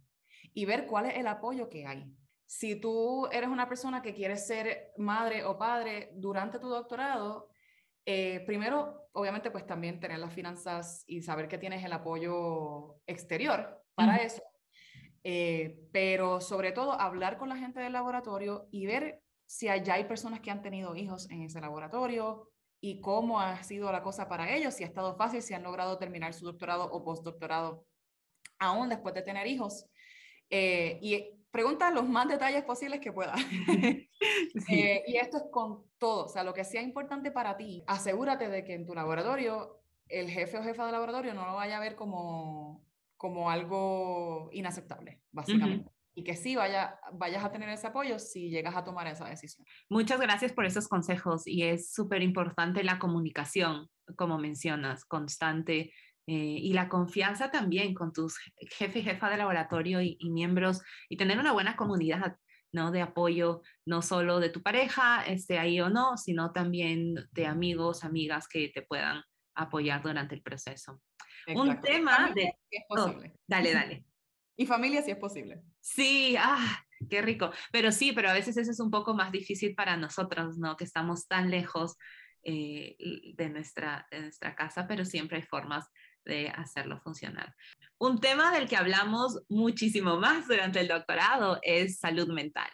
y 0.54 0.66
ver 0.66 0.88
cuál 0.88 1.06
es 1.06 1.18
el 1.18 1.28
apoyo 1.28 1.70
que 1.70 1.86
hay. 1.86 2.12
Si 2.46 2.76
tú 2.76 3.28
eres 3.32 3.50
una 3.50 3.70
persona 3.70 4.02
que 4.02 4.16
quiere 4.16 4.36
ser 4.36 4.92
madre 4.98 5.44
o 5.46 5.60
padre 5.60 6.10
durante 6.16 6.58
tu 6.58 6.68
doctorado, 6.68 7.50
eh, 8.06 8.44
primero, 8.46 9.10
obviamente, 9.14 9.52
pues 9.52 9.66
también 9.66 10.00
tener 10.00 10.20
las 10.20 10.34
finanzas 10.34 11.04
y 11.08 11.22
saber 11.22 11.48
que 11.48 11.58
tienes 11.58 11.84
el 11.84 11.94
apoyo 11.94 13.02
exterior 13.06 13.84
para 13.96 14.18
eso. 14.18 14.42
Eh, 15.24 15.78
pero 15.92 16.42
sobre 16.42 16.72
todo, 16.72 16.94
hablar 16.94 17.38
con 17.38 17.50
la 17.50 17.58
gente 17.58 17.80
del 17.80 17.94
laboratorio 17.94 18.68
y 18.72 18.86
ver 18.86 19.22
si 19.46 19.68
allá 19.68 19.96
hay 19.96 20.06
personas 20.06 20.40
que 20.40 20.52
han 20.52 20.62
tenido 20.62 20.96
hijos 20.96 21.30
en 21.30 21.42
ese 21.42 21.60
laboratorio 21.60 22.50
y 22.82 23.02
cómo 23.02 23.42
ha 23.42 23.62
sido 23.64 23.92
la 23.92 24.02
cosa 24.02 24.30
para 24.30 24.56
ellos, 24.56 24.74
si 24.74 24.84
ha 24.84 24.88
estado 24.88 25.16
fácil, 25.18 25.42
si 25.42 25.54
han 25.54 25.64
logrado 25.64 25.98
terminar 25.98 26.34
su 26.34 26.46
doctorado 26.46 26.86
o 26.86 27.04
postdoctorado 27.04 27.86
aún 28.60 28.90
después 28.90 29.14
de 29.16 29.22
tener 29.22 29.48
hijos. 29.48 29.86
Eh, 30.50 31.00
y 31.02 31.32
pregunta 31.52 31.92
los 31.92 32.08
más 32.08 32.28
detalles 32.28 32.64
posibles 32.64 33.00
que 33.00 33.12
pueda. 33.12 33.36
Eh, 34.70 35.04
y 35.08 35.18
esto 35.18 35.38
es 35.38 35.44
con 35.52 35.86
todo, 35.98 36.26
o 36.26 36.28
sea, 36.28 36.44
lo 36.44 36.54
que 36.54 36.64
sea 36.64 36.82
importante 36.82 37.32
para 37.32 37.56
ti, 37.58 37.84
asegúrate 37.88 38.50
de 38.50 38.64
que 38.64 38.74
en 38.74 38.86
tu 38.86 38.94
laboratorio 38.94 39.82
el 40.08 40.30
jefe 40.30 40.58
o 40.58 40.64
jefa 40.64 40.86
de 40.86 40.92
laboratorio 40.92 41.34
no 41.34 41.46
lo 41.46 41.56
vaya 41.56 41.78
a 41.78 41.80
ver 41.80 41.96
como, 41.96 42.86
como 43.16 43.50
algo 43.50 44.50
inaceptable, 44.52 45.22
básicamente. 45.32 45.92
Y 46.16 46.24
que 46.24 46.36
sí 46.36 46.56
vaya, 46.56 47.00
vayas 47.14 47.46
a 47.46 47.52
tener 47.52 47.70
ese 47.70 47.88
apoyo 47.88 48.20
si 48.20 48.50
llegas 48.50 48.76
a 48.76 48.84
tomar 48.84 49.08
esa 49.08 49.30
decisión. 49.30 49.66
Muchas 49.90 50.20
gracias 50.20 50.52
por 50.52 50.66
esos 50.66 50.88
consejos 50.88 51.48
y 51.48 51.64
es 51.64 51.94
súper 51.94 52.22
importante 52.22 52.84
la 52.84 53.00
comunicación, 53.00 53.88
como 54.18 54.38
mencionas, 54.38 55.06
constante 55.06 55.94
eh, 56.32 56.60
y 56.62 56.74
la 56.74 56.90
confianza 56.90 57.50
también 57.50 57.94
con 57.94 58.14
tus 58.14 58.38
jefe 58.78 59.00
y 59.00 59.02
jefa 59.04 59.30
de 59.30 59.38
laboratorio 59.38 60.00
y, 60.02 60.18
miembros 60.30 60.82
y 61.10 61.18
tener 61.18 61.40
una 61.40 61.54
buena 61.54 61.76
comunidad 61.76 62.38
¿no? 62.72 62.92
de 62.92 63.02
apoyo, 63.02 63.62
no 63.86 64.02
solo 64.02 64.40
de 64.40 64.50
tu 64.50 64.62
pareja, 64.62 65.24
esté 65.24 65.58
ahí 65.58 65.80
o 65.82 65.90
no, 65.90 66.18
sino 66.18 66.52
también 66.52 67.16
de 67.32 67.46
amigos, 67.46 68.04
amigas 68.04 68.48
que 68.48 68.70
te 68.70 68.82
puedan 68.82 69.24
apoyar 69.56 70.02
durante 70.02 70.36
el 70.36 70.42
proceso. 70.42 71.02
Un 71.56 71.82
tema 71.82 72.32
de... 72.34 72.54
es 72.70 72.84
posible. 72.88 73.34
dale, 73.48 73.74
dale. 73.74 74.06
y 74.58 74.66
familia 74.66 75.02
si 75.02 75.12
es 75.12 75.18
posible. 75.18 75.62
Sí, 75.80 76.36
ah, 76.38 76.84
qué 77.10 77.22
rico. 77.22 77.52
Pero 77.72 77.92
sí, 77.92 78.12
pero 78.12 78.30
a 78.30 78.34
veces 78.34 78.58
eso 78.58 78.72
es 78.72 78.80
un 78.80 78.92
poco 78.92 79.14
más 79.14 79.32
difícil 79.32 79.74
para 79.74 79.98
nosotros, 79.98 80.58
¿no? 80.58 80.76
Que 80.76 80.84
estamos 80.84 81.28
tan 81.28 81.50
lejos 81.50 81.96
eh, 82.52 83.34
de, 83.38 83.50
nuestra, 83.50 84.08
de 84.10 84.22
nuestra 84.22 84.56
casa, 84.56 84.88
pero 84.88 85.06
siempre 85.06 85.38
hay 85.38 85.44
formas 85.44 85.88
de 86.26 86.50
hacerlo 86.50 87.00
funcionar. 87.00 87.54
Un 88.00 88.20
tema 88.20 88.52
del 88.52 88.68
que 88.68 88.76
hablamos 88.76 89.44
muchísimo 89.50 90.18
más 90.18 90.48
durante 90.48 90.80
el 90.80 90.88
doctorado 90.88 91.60
es 91.62 92.00
salud 92.00 92.28
mental. 92.30 92.70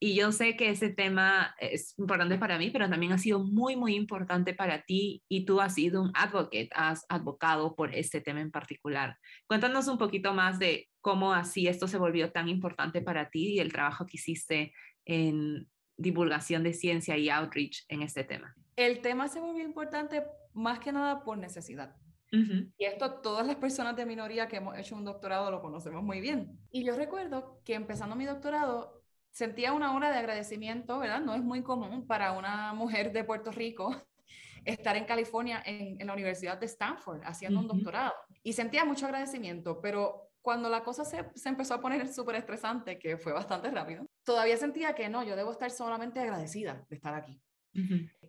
Y 0.00 0.16
yo 0.16 0.32
sé 0.32 0.56
que 0.56 0.70
ese 0.70 0.88
tema 0.88 1.54
es 1.60 1.96
importante 1.96 2.38
para 2.38 2.58
mí, 2.58 2.70
pero 2.70 2.90
también 2.90 3.12
ha 3.12 3.18
sido 3.18 3.44
muy, 3.44 3.76
muy 3.76 3.94
importante 3.94 4.52
para 4.52 4.82
ti 4.82 5.22
y 5.28 5.44
tú 5.44 5.60
has 5.60 5.74
sido 5.74 6.02
un 6.02 6.10
advocate, 6.14 6.70
has 6.74 7.06
advocado 7.08 7.76
por 7.76 7.94
este 7.94 8.20
tema 8.20 8.40
en 8.40 8.50
particular. 8.50 9.16
Cuéntanos 9.46 9.86
un 9.86 9.98
poquito 9.98 10.34
más 10.34 10.58
de 10.58 10.88
cómo 11.00 11.32
así 11.32 11.68
esto 11.68 11.86
se 11.86 11.98
volvió 11.98 12.32
tan 12.32 12.48
importante 12.48 13.00
para 13.00 13.30
ti 13.30 13.54
y 13.54 13.60
el 13.60 13.70
trabajo 13.70 14.06
que 14.06 14.16
hiciste 14.16 14.72
en 15.04 15.68
divulgación 16.00 16.62
de 16.62 16.72
ciencia 16.72 17.16
y 17.16 17.28
outreach 17.28 17.84
en 17.88 18.02
este 18.02 18.24
tema. 18.24 18.54
El 18.76 19.00
tema 19.00 19.28
se 19.28 19.40
volvió 19.40 19.62
importante 19.62 20.24
más 20.54 20.78
que 20.78 20.92
nada 20.92 21.22
por 21.22 21.38
necesidad. 21.38 21.94
Y 22.32 22.84
esto 22.84 23.14
todas 23.14 23.44
las 23.44 23.56
personas 23.56 23.96
de 23.96 24.06
minoría 24.06 24.46
que 24.46 24.58
hemos 24.58 24.78
hecho 24.78 24.94
un 24.94 25.04
doctorado 25.04 25.50
lo 25.50 25.60
conocemos 25.60 26.02
muy 26.04 26.20
bien. 26.20 26.56
Y 26.70 26.84
yo 26.84 26.94
recuerdo 26.94 27.60
que 27.64 27.74
empezando 27.74 28.14
mi 28.14 28.24
doctorado 28.24 29.02
sentía 29.32 29.72
una 29.72 29.96
hora 29.96 30.12
de 30.12 30.18
agradecimiento, 30.18 31.00
¿verdad? 31.00 31.20
No 31.20 31.34
es 31.34 31.42
muy 31.42 31.62
común 31.62 32.06
para 32.06 32.30
una 32.32 32.72
mujer 32.72 33.12
de 33.12 33.24
Puerto 33.24 33.50
Rico 33.50 33.96
estar 34.64 34.96
en 34.96 35.06
California 35.06 35.60
en, 35.66 36.06
la 36.06 36.12
Universidad 36.12 36.58
de 36.58 36.66
Stanford 36.66 37.20
haciendo 37.24 37.58
un 37.58 37.66
doctorado. 37.66 38.12
Y 38.44 38.52
sentía 38.52 38.84
mucho 38.84 39.06
agradecimiento, 39.06 39.80
pero 39.80 40.29
cuando 40.42 40.68
la 40.68 40.82
cosa 40.82 41.04
se, 41.04 41.30
se 41.34 41.48
empezó 41.48 41.74
a 41.74 41.80
poner 41.80 42.08
súper 42.08 42.36
estresante, 42.36 42.98
que 42.98 43.16
fue 43.16 43.32
bastante 43.32 43.70
rápido, 43.70 44.06
todavía 44.24 44.56
sentía 44.56 44.94
que 44.94 45.08
no, 45.08 45.22
yo 45.22 45.36
debo 45.36 45.52
estar 45.52 45.70
solamente 45.70 46.20
agradecida 46.20 46.84
de 46.88 46.96
estar 46.96 47.14
aquí. 47.14 47.40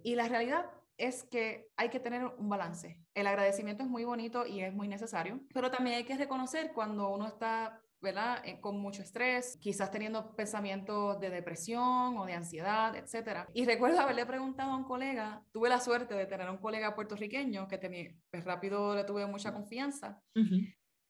Y 0.04 0.16
la 0.16 0.28
realidad 0.28 0.70
es 0.98 1.24
que 1.24 1.68
hay 1.76 1.90
que 1.90 2.00
tener 2.00 2.24
un 2.26 2.48
balance. 2.48 3.00
El 3.16 3.26
agradecimiento 3.26 3.84
es 3.84 3.90
muy 3.90 4.04
bonito 4.04 4.46
y 4.46 4.62
es 4.62 4.72
muy 4.74 4.88
necesario, 4.88 5.42
pero 5.54 5.72
también 5.72 5.98
hay 5.98 6.04
que 6.04 6.18
reconocer 6.18 6.74
cuando 6.74 7.10
uno 7.10 7.28
está 7.28 7.82
¿verdad? 8.02 8.42
Eh, 8.44 8.60
con 8.60 8.80
mucho 8.80 9.04
estrés, 9.04 9.58
quizás 9.62 9.92
teniendo 9.92 10.36
pensamientos 10.36 11.20
de 11.20 11.30
depresión 11.30 12.18
o 12.18 12.26
de 12.26 12.34
ansiedad, 12.34 12.96
etc. 12.96 13.48
Y 13.54 13.66
recuerdo 13.66 14.00
haberle 14.00 14.26
preguntado 14.26 14.72
a 14.72 14.76
un 14.76 14.84
colega, 14.84 15.44
tuve 15.52 15.70
la 15.70 15.80
suerte 15.80 16.16
de 16.16 16.26
tener 16.26 16.50
un 16.50 16.58
colega 16.58 16.96
puertorriqueño 16.96 17.68
que 17.68 17.78
tenía, 17.78 18.12
pues 18.32 18.44
rápido 18.44 18.96
le 18.96 19.04
tuve 19.04 19.28
mucha 19.28 19.54
confianza, 19.54 20.20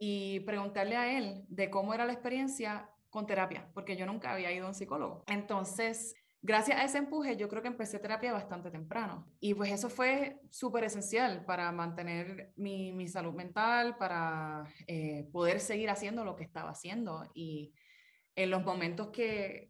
y 0.04 0.40
preguntarle 0.40 0.98
a 0.98 1.16
él 1.16 1.46
de 1.48 1.70
cómo 1.70 1.94
era 1.94 2.08
la 2.08 2.14
experiencia 2.14 2.90
con 3.12 3.28
terapia, 3.28 3.70
porque 3.76 3.96
yo 3.96 4.08
nunca 4.08 4.34
había 4.34 4.52
ido 4.52 4.66
a 4.66 4.70
un 4.70 4.74
psicólogo. 4.74 5.24
Entonces, 5.28 6.16
gracias 6.42 6.80
a 6.80 6.86
ese 6.86 6.98
empuje, 6.98 7.38
yo 7.38 7.48
creo 7.48 7.62
que 7.62 7.68
empecé 7.68 8.00
terapia 8.00 8.34
bastante 8.34 8.72
temprano. 8.72 9.32
Y 9.40 9.54
pues 9.54 9.72
eso 9.72 9.92
fue 9.92 10.42
súper 10.50 10.86
esencial 10.86 11.46
para 11.46 11.72
mantener 11.72 12.52
mi, 12.56 12.92
mi 12.94 13.08
salud 13.08 13.36
mental, 13.36 13.96
para 14.00 14.64
eh, 14.88 15.30
poder 15.32 15.60
seguir 15.60 15.92
haciendo 15.92 16.26
lo 16.26 16.36
que 16.36 16.46
estaba 16.46 16.72
haciendo. 16.72 17.30
Y 17.36 17.72
en 18.36 18.50
los 18.50 18.64
momentos 18.64 19.10
que, 19.10 19.70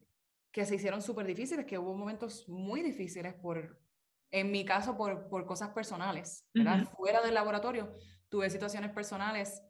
que 0.53 0.65
se 0.65 0.75
hicieron 0.75 1.01
súper 1.01 1.25
difíciles, 1.25 1.65
que 1.65 1.77
hubo 1.77 1.93
momentos 1.93 2.47
muy 2.47 2.81
difíciles 2.81 3.33
por, 3.33 3.81
en 4.29 4.49
mi 4.49 4.63
caso, 4.63 4.95
por, 4.95 5.27
por 5.27 5.45
cosas 5.45 5.71
personales, 5.71 6.47
¿verdad? 6.53 6.85
Fuera 6.95 7.21
del 7.21 7.33
laboratorio, 7.33 7.93
tuve 8.29 8.49
situaciones 8.49 8.91
personales 8.91 9.61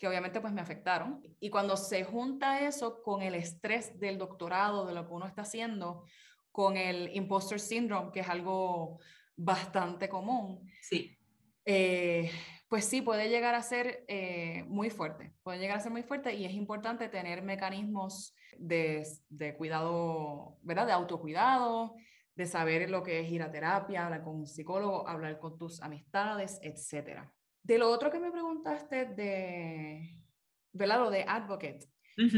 que 0.00 0.08
obviamente 0.08 0.40
pues 0.40 0.54
me 0.54 0.62
afectaron. 0.62 1.22
Y 1.40 1.50
cuando 1.50 1.76
se 1.76 2.04
junta 2.04 2.66
eso 2.66 3.02
con 3.02 3.20
el 3.20 3.34
estrés 3.34 4.00
del 4.00 4.16
doctorado, 4.16 4.86
de 4.86 4.94
lo 4.94 5.06
que 5.06 5.12
uno 5.12 5.26
está 5.26 5.42
haciendo, 5.42 6.04
con 6.50 6.78
el 6.78 7.14
imposter 7.14 7.60
syndrome, 7.60 8.10
que 8.10 8.20
es 8.20 8.28
algo 8.28 8.98
bastante 9.36 10.08
común. 10.08 10.66
Sí. 10.80 11.18
Eh, 11.66 12.30
pues 12.70 12.86
sí, 12.86 13.02
puede 13.02 13.28
llegar 13.28 13.54
a 13.54 13.62
ser 13.62 14.04
eh, 14.08 14.64
muy 14.68 14.88
fuerte, 14.88 15.34
puede 15.42 15.58
llegar 15.58 15.76
a 15.76 15.80
ser 15.80 15.92
muy 15.92 16.02
fuerte 16.02 16.32
y 16.32 16.46
es 16.46 16.54
importante 16.54 17.10
tener 17.10 17.42
mecanismos 17.42 18.34
de, 18.56 19.06
de, 19.28 19.54
cuidado, 19.54 20.56
¿verdad? 20.62 20.86
De 20.86 20.92
autocuidado, 20.92 21.94
de 22.34 22.46
saber 22.46 22.88
lo 22.88 23.02
que 23.02 23.20
es 23.20 23.30
ir 23.30 23.42
a 23.42 23.50
terapia, 23.50 24.06
hablar 24.06 24.24
con 24.24 24.36
un 24.36 24.46
psicólogo, 24.46 25.06
hablar 25.06 25.38
con 25.38 25.58
tus 25.58 25.82
amistades, 25.82 26.58
etc. 26.62 27.28
De 27.62 27.78
lo 27.78 27.90
otro 27.90 28.10
que 28.10 28.18
me 28.20 28.30
preguntaste 28.30 29.04
de, 29.06 30.24
¿verdad? 30.72 30.98
Lo 31.00 31.10
de 31.10 31.22
advocate. 31.22 31.90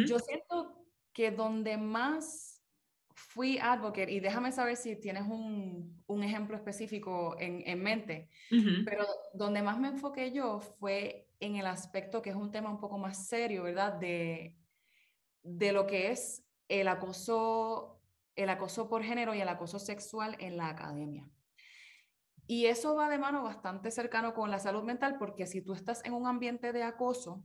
Yo 0.07 0.19
siento 0.19 0.87
que 1.13 1.31
donde 1.31 1.77
más 1.77 2.63
fui 3.15 3.59
advocate 3.59 4.11
y 4.13 4.21
déjame 4.21 4.53
saber 4.53 4.77
si 4.77 4.97
tienes 4.97 5.23
un, 5.25 6.03
un 6.07 6.23
ejemplo 6.23 6.57
específico 6.57 7.37
en, 7.39 7.63
en 7.67 7.83
mente, 7.83 8.31
pero 8.85 9.05
donde 9.35 9.63
más 9.63 9.79
me 9.79 9.89
enfoqué 9.89 10.33
yo 10.33 10.61
fue 10.61 11.29
en 11.41 11.57
el 11.57 11.67
aspecto 11.67 12.23
que 12.23 12.31
es 12.31 12.37
un 12.37 12.51
tema 12.51 12.71
un 12.71 12.81
poco 12.81 12.99
más 12.99 13.27
serio, 13.29 13.65
¿verdad? 13.65 13.95
De, 13.95 14.57
de 15.43 15.73
lo 15.73 15.87
que 15.87 16.11
es 16.11 16.45
el 16.69 16.89
acoso, 16.89 18.01
el 18.37 18.49
acoso 18.49 18.89
por 18.89 19.03
género 19.03 19.35
y 19.35 19.41
el 19.41 19.49
acoso 19.49 19.79
sexual 19.79 20.37
en 20.39 20.57
la 20.57 20.69
academia. 20.69 21.29
Y 22.47 22.67
eso 22.67 22.95
va 22.95 23.09
de 23.09 23.19
mano 23.19 23.43
bastante 23.43 23.91
cercano 23.91 24.35
con 24.35 24.51
la 24.51 24.59
salud 24.59 24.83
mental, 24.83 25.17
porque 25.19 25.47
si 25.47 25.63
tú 25.63 25.73
estás 25.75 26.05
en 26.05 26.13
un 26.13 26.27
ambiente 26.27 26.73
de 26.73 26.83
acoso, 26.83 27.43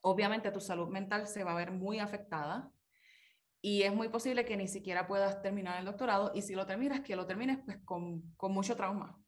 obviamente 0.00 0.50
tu 0.50 0.60
salud 0.60 0.88
mental 0.88 1.26
se 1.26 1.44
va 1.44 1.52
a 1.52 1.56
ver 1.56 1.72
muy 1.72 1.98
afectada 1.98 2.70
y 3.60 3.82
es 3.82 3.94
muy 3.94 4.08
posible 4.08 4.44
que 4.44 4.56
ni 4.56 4.66
siquiera 4.66 5.06
puedas 5.06 5.40
terminar 5.42 5.78
el 5.78 5.84
doctorado 5.84 6.32
y 6.34 6.42
si 6.42 6.54
lo 6.54 6.66
terminas, 6.66 7.00
que 7.00 7.16
lo 7.16 7.26
termines 7.26 7.58
pues 7.64 7.78
con, 7.84 8.22
con 8.36 8.52
mucho 8.52 8.76
trauma. 8.76 9.18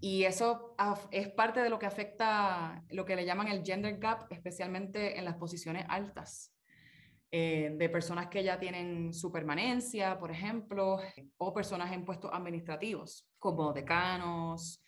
Y 0.00 0.24
eso 0.24 0.74
es 1.12 1.28
parte 1.28 1.60
de 1.60 1.70
lo 1.70 1.78
que 1.78 1.86
afecta 1.86 2.84
lo 2.90 3.04
que 3.04 3.14
le 3.14 3.24
llaman 3.24 3.48
el 3.48 3.64
gender 3.64 3.98
gap, 3.98 4.26
especialmente 4.30 5.18
en 5.18 5.24
las 5.24 5.36
posiciones 5.36 5.84
altas, 5.88 6.52
eh, 7.34 7.74
de 7.78 7.88
personas 7.88 8.26
que 8.26 8.44
ya 8.44 8.60
tienen 8.60 9.14
su 9.14 9.32
permanencia, 9.32 10.18
por 10.18 10.30
ejemplo, 10.30 10.98
o 11.38 11.54
personas 11.54 11.90
en 11.90 12.04
puestos 12.04 12.30
administrativos, 12.30 13.26
como 13.38 13.72
decanos, 13.72 14.84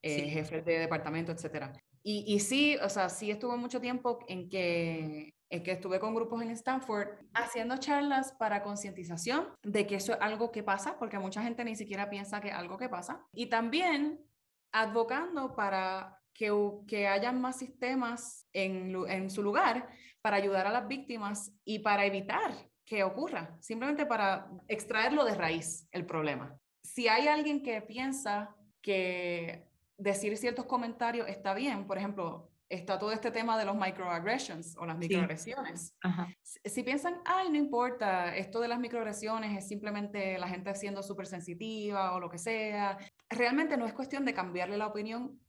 eh, 0.00 0.30
jefes 0.30 0.64
de 0.64 0.78
departamento, 0.78 1.32
etc. 1.32 1.72
y, 2.04 2.32
y, 2.32 2.38
sí, 2.38 2.76
o 2.76 2.88
sea, 2.88 3.08
sí 3.08 3.32
estuve 3.32 3.56
mucho 3.56 3.80
tiempo 3.80 4.20
en 4.28 4.48
que, 4.48 5.34
en 5.50 5.62
que 5.64 5.72
estuve 5.72 5.98
con 5.98 6.14
grupos 6.14 6.40
en 6.40 6.52
Stanford 6.52 7.08
haciendo 7.34 7.78
charlas 7.78 8.32
para 8.38 8.62
concientización 8.62 9.48
de 9.64 9.88
que 9.88 9.96
eso 9.96 10.12
es 10.12 10.18
algo 10.20 10.52
que 10.52 10.62
pasa, 10.62 11.00
porque 11.00 11.18
mucha 11.18 11.42
gente 11.42 11.64
ni 11.64 11.74
siquiera 11.74 12.08
piensa 12.08 12.40
que 12.40 12.50
es 12.50 12.54
algo 12.54 12.78
que 12.78 12.88
pasa. 12.88 13.26
Y 13.32 13.46
también 13.46 14.24
advocando 14.70 15.56
para 15.56 16.17
que, 16.38 16.52
que 16.86 17.08
hayan 17.08 17.40
más 17.40 17.58
sistemas 17.58 18.46
en, 18.52 18.94
en 19.08 19.28
su 19.28 19.42
lugar 19.42 19.88
para 20.22 20.36
ayudar 20.36 20.68
a 20.68 20.70
las 20.70 20.86
víctimas 20.86 21.52
y 21.64 21.80
para 21.80 22.06
evitar 22.06 22.52
que 22.84 23.02
ocurra, 23.02 23.58
simplemente 23.60 24.06
para 24.06 24.48
extraerlo 24.68 25.24
de 25.24 25.34
raíz, 25.34 25.88
el 25.90 26.06
problema. 26.06 26.56
Si 26.82 27.08
hay 27.08 27.26
alguien 27.26 27.62
que 27.62 27.82
piensa 27.82 28.54
que 28.80 29.66
decir 29.98 30.36
ciertos 30.36 30.66
comentarios 30.66 31.28
está 31.28 31.54
bien, 31.54 31.86
por 31.88 31.98
ejemplo, 31.98 32.48
está 32.68 32.98
todo 32.98 33.10
este 33.10 33.32
tema 33.32 33.58
de 33.58 33.64
los 33.64 33.76
microaggressions 33.76 34.76
o 34.78 34.86
las 34.86 34.96
microagresiones. 34.96 35.96
Si, 36.42 36.82
piensan, 36.84 37.20
ay, 37.24 37.50
no 37.50 37.56
importa, 37.56 38.36
esto 38.36 38.60
de 38.60 38.68
las 38.68 38.78
microagresiones 38.78 39.58
es 39.58 39.66
simplemente 39.66 40.38
la 40.38 40.46
gente 40.46 40.72
siendo 40.76 41.02
súper 41.02 41.26
sensitiva 41.26 42.14
o 42.14 42.20
lo 42.20 42.30
que 42.30 42.38
sea, 42.38 42.96
realmente 43.28 43.76
no 43.76 43.86
es 43.86 43.92
cuestión 43.92 44.24
de 44.24 44.34
cambiarle 44.34 44.78
la 44.78 44.86
opinión 44.86 45.40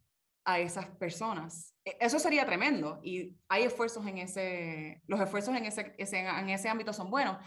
a 0.51 0.59
esas 0.59 0.87
personas. 0.97 1.75
E, 1.85 1.97
eso 1.99 2.19
sería 2.19 2.45
tremendo 2.45 2.99
y 3.03 3.35
hay 3.47 3.63
esfuerzos 3.63 4.05
en 4.07 4.17
ese, 4.19 5.01
los 5.07 5.19
esfuerzos 5.19 5.55
en 5.55 5.65
ese, 5.65 5.95
en 5.97 6.49
ese 6.49 6.69
ámbito 6.69 6.93
son 6.93 7.09
buenos, 7.09 7.37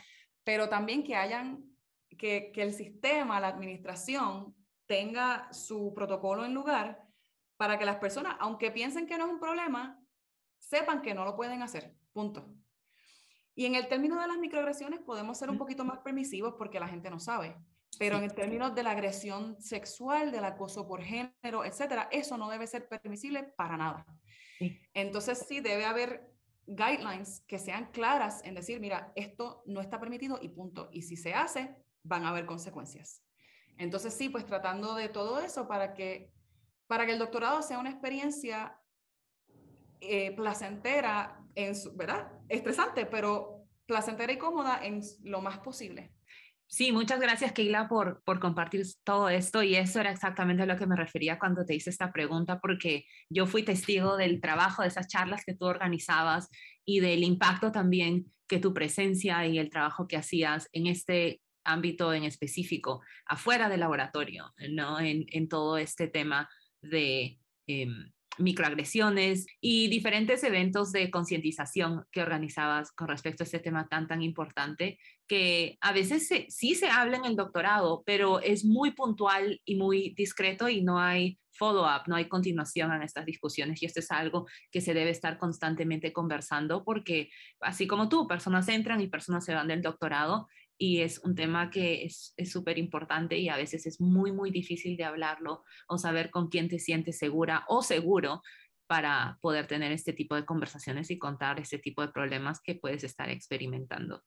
pero 0.45 0.69
también 0.69 1.03
que 1.03 1.17
hayan, 1.17 1.65
que, 2.19 2.53
que 2.53 2.63
el 2.63 2.73
sistema, 2.73 3.41
la 3.41 3.49
administración 3.49 4.55
tenga 4.87 5.53
su 5.53 5.93
protocolo 5.95 6.45
en 6.45 6.55
lugar 6.55 7.03
para 7.57 7.79
que 7.79 7.85
las 7.85 7.97
personas, 7.97 8.37
aunque 8.41 8.71
piensen 8.71 9.07
que 9.07 9.17
no 9.17 9.27
es 9.27 9.33
un 9.33 9.41
problema, 9.41 9.99
sepan 10.59 11.03
que 11.03 11.15
no 11.15 11.25
lo 11.25 11.37
pueden 11.37 11.63
hacer. 11.63 11.95
Punto. 12.13 12.55
Y 13.55 13.67
en 13.67 13.75
el 13.75 13.89
término 13.89 14.21
de 14.21 14.27
las 14.27 14.39
microagresiones 14.39 15.01
podemos 15.01 15.39
ser 15.39 15.51
un 15.51 15.59
poquito 15.59 15.85
más 15.85 15.99
permisivos 15.99 16.55
porque 16.57 16.81
la 16.81 16.89
gente 16.89 17.11
no 17.11 17.21
sabe. 17.21 17.57
Pero 17.99 18.19
en 18.19 18.31
términos 18.31 18.75
de 18.75 18.83
la 18.83 18.93
agresión 18.93 19.61
sexual, 19.61 20.33
del 20.33 20.45
acoso 20.45 20.89
por 20.89 21.03
género, 21.03 21.65
etcétera, 21.65 22.09
eso 22.11 22.37
no 22.37 22.49
debe 22.49 22.67
ser 22.67 22.89
permisible 22.89 23.43
para 23.43 23.77
nada. 23.77 24.07
Entonces, 24.95 25.45
sí 25.47 25.61
debe 25.61 25.85
haber 25.85 26.33
guidelines 26.67 27.45
que 27.47 27.59
sean 27.59 27.91
claras 27.91 28.43
en 28.45 28.55
decir, 28.55 28.81
mira, 28.81 29.13
esto 29.15 29.63
no 29.67 29.81
está 29.81 30.01
permitido 30.01 30.39
y 30.41 30.49
punto. 30.49 30.89
Y 30.93 31.03
si 31.03 31.17
se 31.17 31.35
hace, 31.35 31.77
van 32.03 32.25
a 32.25 32.31
haber 32.31 32.47
consecuencias. 32.47 33.23
Entonces, 33.79 34.15
sí, 34.15 34.29
pues 34.29 34.47
tratando 34.47 34.95
de 34.95 35.09
todo 35.09 35.41
eso 35.41 35.67
para 35.67 35.95
que, 35.95 36.33
para 36.87 37.07
que 37.07 37.13
el 37.13 37.19
doctorado 37.19 37.63
sea 37.63 37.79
una 37.79 37.91
experiencia 37.91 38.79
eh, 40.01 40.35
placentera, 40.35 41.39
en 41.55 41.75
su, 41.75 41.95
¿verdad? 41.95 42.33
Estresante, 42.49 43.07
pero 43.07 43.67
placentera 43.87 44.33
y 44.33 44.39
cómoda 44.39 44.85
en 44.85 45.01
lo 45.23 45.43
más 45.43 45.59
posible. 45.59 46.15
Sí, 46.73 46.91
muchas 46.91 47.21
gracias, 47.21 47.53
Keila, 47.53 47.87
por, 47.87 48.23
por 48.25 48.41
compartir 48.41 48.83
todo 49.05 49.29
esto. 49.29 49.63
Y 49.63 49.75
eso 49.75 50.01
era 50.01 50.11
exactamente 50.11 50.63
a 50.63 50.67
lo 50.67 50.79
que 50.79 50.87
me 50.87 50.97
refería 50.97 51.39
cuando 51.39 51.67
te 51.67 51.75
hice 51.75 51.91
esta 51.91 52.11
pregunta, 52.13 52.61
porque 52.61 53.05
yo 53.29 53.47
fui 53.47 53.63
testigo 53.63 54.17
del 54.17 54.41
trabajo 54.41 54.81
de 54.81 54.89
esas 54.89 55.07
charlas 55.07 55.45
que 55.45 55.55
tú 55.55 55.67
organizabas 55.67 56.49
y 56.87 57.01
del 57.01 57.25
impacto 57.25 57.73
también 57.73 58.33
que 58.49 58.59
tu 58.59 58.73
presencia 58.73 59.47
y 59.47 59.59
el 59.59 59.69
trabajo 59.69 60.09
que 60.09 60.17
hacías 60.17 60.71
en 60.73 60.87
este 60.87 61.43
ámbito 61.63 62.15
en 62.15 62.25
específico, 62.25 63.03
afuera 63.27 63.69
del 63.69 63.81
laboratorio, 63.81 64.55
¿no? 64.71 64.99
En, 64.99 65.27
en 65.29 65.49
todo 65.51 65.77
este 65.77 66.09
tema 66.09 66.49
de 66.81 67.39
em, 67.67 68.11
microagresiones 68.39 69.47
y 69.61 69.89
diferentes 69.89 70.43
eventos 70.45 70.93
de 70.93 71.11
concientización 71.11 72.05
que 72.11 72.23
organizabas 72.23 72.93
con 72.93 73.09
respecto 73.09 73.43
a 73.43 73.47
este 73.47 73.59
tema 73.59 73.89
tan, 73.89 74.07
tan 74.07 74.23
importante, 74.23 74.99
que 75.27 75.77
a 75.81 75.93
veces 75.93 76.29
sí 76.49 76.75
se 76.75 76.89
habla 76.89 77.17
en 77.17 77.25
el 77.25 77.37
doctorado, 77.37 78.03
pero 78.05 78.41
es 78.41 78.65
muy 78.65 78.93
puntual 78.93 79.61
y 79.65 79.77
muy 79.77 80.15
discreto 80.17 80.69
y 80.69 80.83
no 80.83 80.99
hay 80.99 81.39
follow-up, 81.53 82.09
no 82.09 82.17
hay 82.17 82.29
continuación 82.29 82.93
en 82.93 83.03
estas 83.03 83.27
discusiones. 83.27 83.83
Y 83.83 83.87
esto 83.87 84.01
es 84.01 84.11
algo 84.11 84.47
que 84.71 84.81
se 84.81 84.95
debe 84.95 85.11
estar 85.11 85.39
constantemente 85.39 86.13
conversando 86.13 86.85
porque 86.85 87.31
así 87.61 87.87
como 87.87 88.09
tú, 88.09 88.27
personas 88.27 88.69
entran 88.69 89.01
y 89.01 89.09
personas 89.09 89.45
se 89.45 89.55
van 89.55 89.69
del 89.69 89.83
doctorado 89.83 90.49
y 90.83 91.03
es 91.03 91.21
un 91.21 91.37
tema 91.37 91.71
que 91.71 92.05
es 92.05 92.35
súper 92.51 92.77
importante 92.77 93.39
y 93.39 93.49
a 93.49 93.57
veces 93.57 93.87
es 93.87 94.01
muy, 94.01 94.33
muy 94.33 94.51
difícil 94.51 94.97
de 94.97 95.05
hablarlo 95.05 95.63
o 95.87 95.97
saber 95.97 96.29
con 96.33 96.49
quién 96.49 96.69
te 96.69 96.81
sientes 96.81 97.19
segura 97.19 97.65
o 97.69 97.85
seguro 97.85 98.43
para 98.89 99.39
poder 99.41 99.69
tener 99.69 99.93
este 99.93 100.13
tipo 100.13 100.35
de 100.35 100.45
conversaciones 100.45 101.13
y 101.13 101.21
contar 101.21 101.61
este 101.61 101.79
tipo 101.79 102.03
de 102.03 102.09
problemas 102.09 102.61
que 102.61 102.75
puedes 102.75 103.05
estar 103.05 103.31
experimentando. 103.31 104.25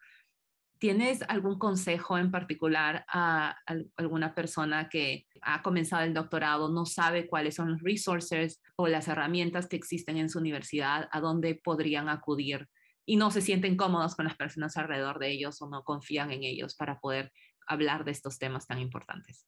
¿Tienes 0.79 1.23
algún 1.27 1.59
consejo 1.59 2.17
en 2.17 2.31
particular 2.31 3.03
a, 3.09 3.57
alguna 3.97 4.33
persona 4.33 4.87
que 4.87 5.25
ha 5.41 5.61
comenzado 5.61 6.03
el 6.03 6.13
doctorado, 6.13 6.71
no 6.71 6.85
sabe 6.85 7.27
cuáles 7.27 7.55
son 7.55 7.73
los 7.73 7.81
resources 7.81 8.61
o 8.77 8.87
las 8.87 9.09
herramientas 9.09 9.67
que 9.67 9.75
existen 9.75 10.15
en 10.15 10.29
su 10.29 10.39
universidad, 10.39 11.09
a 11.11 11.19
dónde 11.19 11.59
podrían 11.61 12.07
acudir 12.07 12.69
y 13.05 13.17
no 13.17 13.31
se 13.31 13.41
sienten 13.41 13.77
cómodos 13.77 14.15
con 14.15 14.25
las 14.25 14.35
personas 14.35 14.75
alrededor 14.77 15.19
de 15.19 15.29
ellos 15.29 15.61
o 15.61 15.69
no 15.69 15.83
confían 15.83 16.31
en 16.31 16.43
ellos 16.43 16.75
para 16.75 16.99
poder 16.99 17.31
hablar 17.67 18.03
de 18.03 18.11
estos 18.11 18.39
temas 18.39 18.67
tan 18.67 18.79
importantes? 18.79 19.47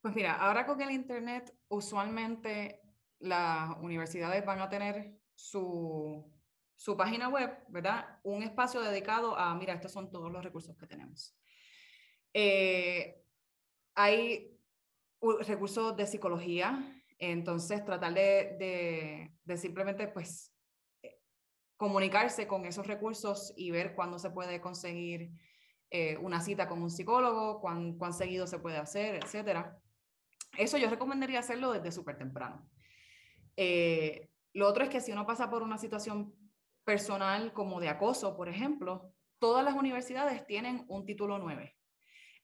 Pues 0.00 0.14
mira, 0.14 0.34
ahora 0.34 0.66
con 0.66 0.80
el 0.80 0.90
Internet, 0.90 1.54
usualmente 1.68 2.80
las 3.20 3.76
universidades 3.80 4.44
van 4.44 4.60
a 4.60 4.68
tener 4.68 5.16
su, 5.34 6.28
su 6.74 6.96
página 6.96 7.28
web, 7.28 7.56
¿verdad? 7.68 8.18
Un 8.24 8.42
espacio 8.42 8.80
dedicado 8.80 9.36
a, 9.36 9.54
mira, 9.54 9.74
estos 9.74 9.92
son 9.92 10.10
todos 10.10 10.32
los 10.32 10.42
recursos 10.42 10.76
que 10.76 10.86
tenemos. 10.86 11.36
Eh, 12.34 13.22
hay 13.94 14.58
recursos 15.46 15.96
de 15.96 16.06
psicología, 16.06 17.00
entonces 17.18 17.84
tratar 17.84 18.14
de, 18.14 18.56
de, 18.58 19.32
de 19.44 19.56
simplemente, 19.56 20.08
pues, 20.08 20.52
comunicarse 21.82 22.46
con 22.46 22.64
esos 22.64 22.86
recursos 22.86 23.52
y 23.56 23.72
ver 23.72 23.96
cuándo 23.96 24.16
se 24.16 24.30
puede 24.30 24.60
conseguir 24.60 25.32
eh, 25.90 26.16
una 26.18 26.40
cita 26.40 26.68
con 26.68 26.80
un 26.80 26.90
psicólogo, 26.90 27.60
cuán, 27.60 27.98
cuán 27.98 28.12
seguido 28.12 28.46
se 28.46 28.60
puede 28.60 28.76
hacer, 28.76 29.16
etcétera. 29.16 29.76
Eso 30.56 30.78
yo 30.78 30.88
recomendaría 30.88 31.40
hacerlo 31.40 31.72
desde 31.72 31.90
súper 31.90 32.16
temprano. 32.16 32.70
Eh, 33.56 34.30
lo 34.52 34.68
otro 34.68 34.84
es 34.84 34.90
que 34.90 35.00
si 35.00 35.10
uno 35.10 35.26
pasa 35.26 35.50
por 35.50 35.64
una 35.64 35.76
situación 35.76 36.32
personal 36.84 37.52
como 37.52 37.80
de 37.80 37.88
acoso, 37.88 38.36
por 38.36 38.48
ejemplo, 38.48 39.12
todas 39.40 39.64
las 39.64 39.74
universidades 39.74 40.46
tienen 40.46 40.84
un 40.86 41.04
título 41.04 41.40
9. 41.40 41.76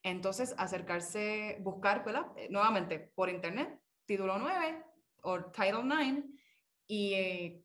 Entonces, 0.03 0.53
acercarse, 0.59 1.59
buscar, 1.61 2.05
¿verdad? 2.05 2.27
Eh, 2.35 2.49
nuevamente, 2.51 2.99
por 3.15 3.29
internet, 3.29 3.81
título 4.05 4.37
9 4.37 4.85
o 5.23 5.45
Title 5.53 5.85
9 5.85 6.25
y 6.89 7.63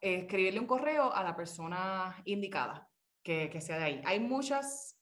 escribirle 0.00 0.60
un 0.60 0.66
correo 0.66 1.12
a 1.12 1.22
la 1.22 1.36
persona 1.36 2.20
indicada 2.24 2.88
que, 3.22 3.50
que 3.50 3.60
sea 3.60 3.78
de 3.78 3.84
ahí. 3.84 4.02
Hay 4.04 4.20
muchas, 4.20 4.98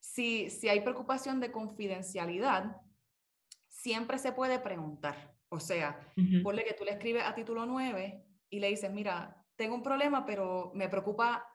si, 0.00 0.50
si 0.50 0.68
hay 0.68 0.80
preocupación 0.80 1.40
de 1.40 1.52
confidencialidad, 1.52 2.76
siempre 3.68 4.18
se 4.18 4.32
puede 4.32 4.58
preguntar. 4.58 5.34
O 5.48 5.60
sea, 5.60 6.00
uh 6.16 6.42
ponle 6.42 6.64
que 6.64 6.74
tú 6.74 6.84
le 6.84 6.92
escribes 6.92 7.22
a 7.24 7.34
título 7.34 7.66
9 7.66 8.24
y 8.50 8.60
le 8.60 8.68
dices, 8.68 8.92
mira, 8.92 9.44
tengo 9.56 9.74
un 9.74 9.82
problema, 9.82 10.24
pero 10.26 10.72
me 10.74 10.88
preocupa 10.88 11.46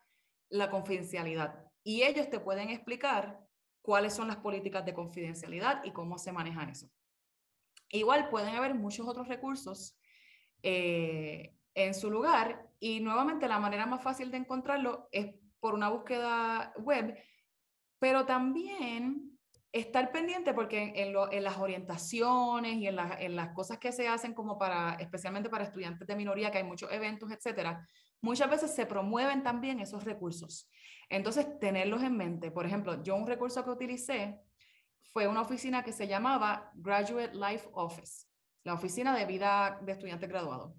la 0.49 0.69
confidencialidad. 0.69 1.65
Y 1.84 2.03
ellos 2.03 2.29
te 2.29 2.39
pueden 2.39 2.69
explicar 2.69 3.39
cuáles 3.81 4.13
son 4.13 4.27
las 4.27 4.38
políticas 4.38 4.86
de 4.86 4.93
confidencialidad 4.93 5.84
y 5.84 5.91
cómo 5.91 6.17
se 6.17 6.31
maneja 6.31 6.69
eso. 6.69 6.89
Igual 7.89 8.29
pueden 8.29 8.55
haber 8.55 8.75
muchos 8.75 9.07
otros 9.07 9.27
recursos 9.27 9.97
eh, 10.63 11.55
en 11.73 11.93
su 11.93 12.10
lugar 12.10 12.67
y 12.79 12.99
nuevamente 12.99 13.47
la 13.47 13.60
manera 13.60 13.86
más 13.86 14.03
fácil 14.03 14.31
de 14.31 14.38
encontrarlo 14.38 15.07
es 15.12 15.34
por 15.60 15.73
una 15.73 15.89
búsqueda 15.89 16.73
web, 16.77 17.17
pero 17.99 18.25
también 18.25 19.38
estar 19.71 20.12
pendiente 20.12 20.53
porque 20.53 20.91
en, 20.95 21.43
las 21.43 21.57
orientaciones 21.57 22.75
y 22.75 22.88
en, 22.88 22.97
en, 22.99 23.36
las 23.36 23.53
cosas 23.53 23.77
que 23.77 23.91
se 23.91 24.07
hacen 24.07 24.34
como 24.34 24.57
para, 24.57 24.95
especialmente 24.95 25.49
para 25.49 25.63
estudiantes 25.63 26.07
de 26.07 26.15
minoría, 26.15 26.51
que 26.51 26.57
hay 26.57 26.63
muchos 26.63 26.91
eventos, 26.91 27.31
etcétera, 27.31 27.88
muchas 28.21 28.49
veces 28.49 28.75
se 28.75 28.86
promueven 28.86 29.43
también 29.43 29.79
esos 29.79 30.03
recursos. 30.03 30.69
Entonces, 31.10 31.60
tenerlos 31.60 32.03
en 32.03 32.17
mente. 32.17 32.51
Por 32.51 32.65
ejemplo, 32.65 33.01
yo 33.03 33.15
un 33.15 33.27
recurso 33.27 33.63
que 33.63 33.69
utilicé 33.69 34.39
fue 35.13 35.27
una 35.27 35.41
oficina 35.41 35.84
que 35.84 35.91
se 35.91 36.07
llamaba 36.07 36.71
Graduate 36.73 37.34
Life 37.34 37.69
Office, 37.73 38.27
la 38.63 38.73
oficina 38.73 39.15
de 39.15 39.25
vida 39.25 39.79
de 39.81 39.91
estudiantes 39.91 40.29
graduados. 40.29 40.73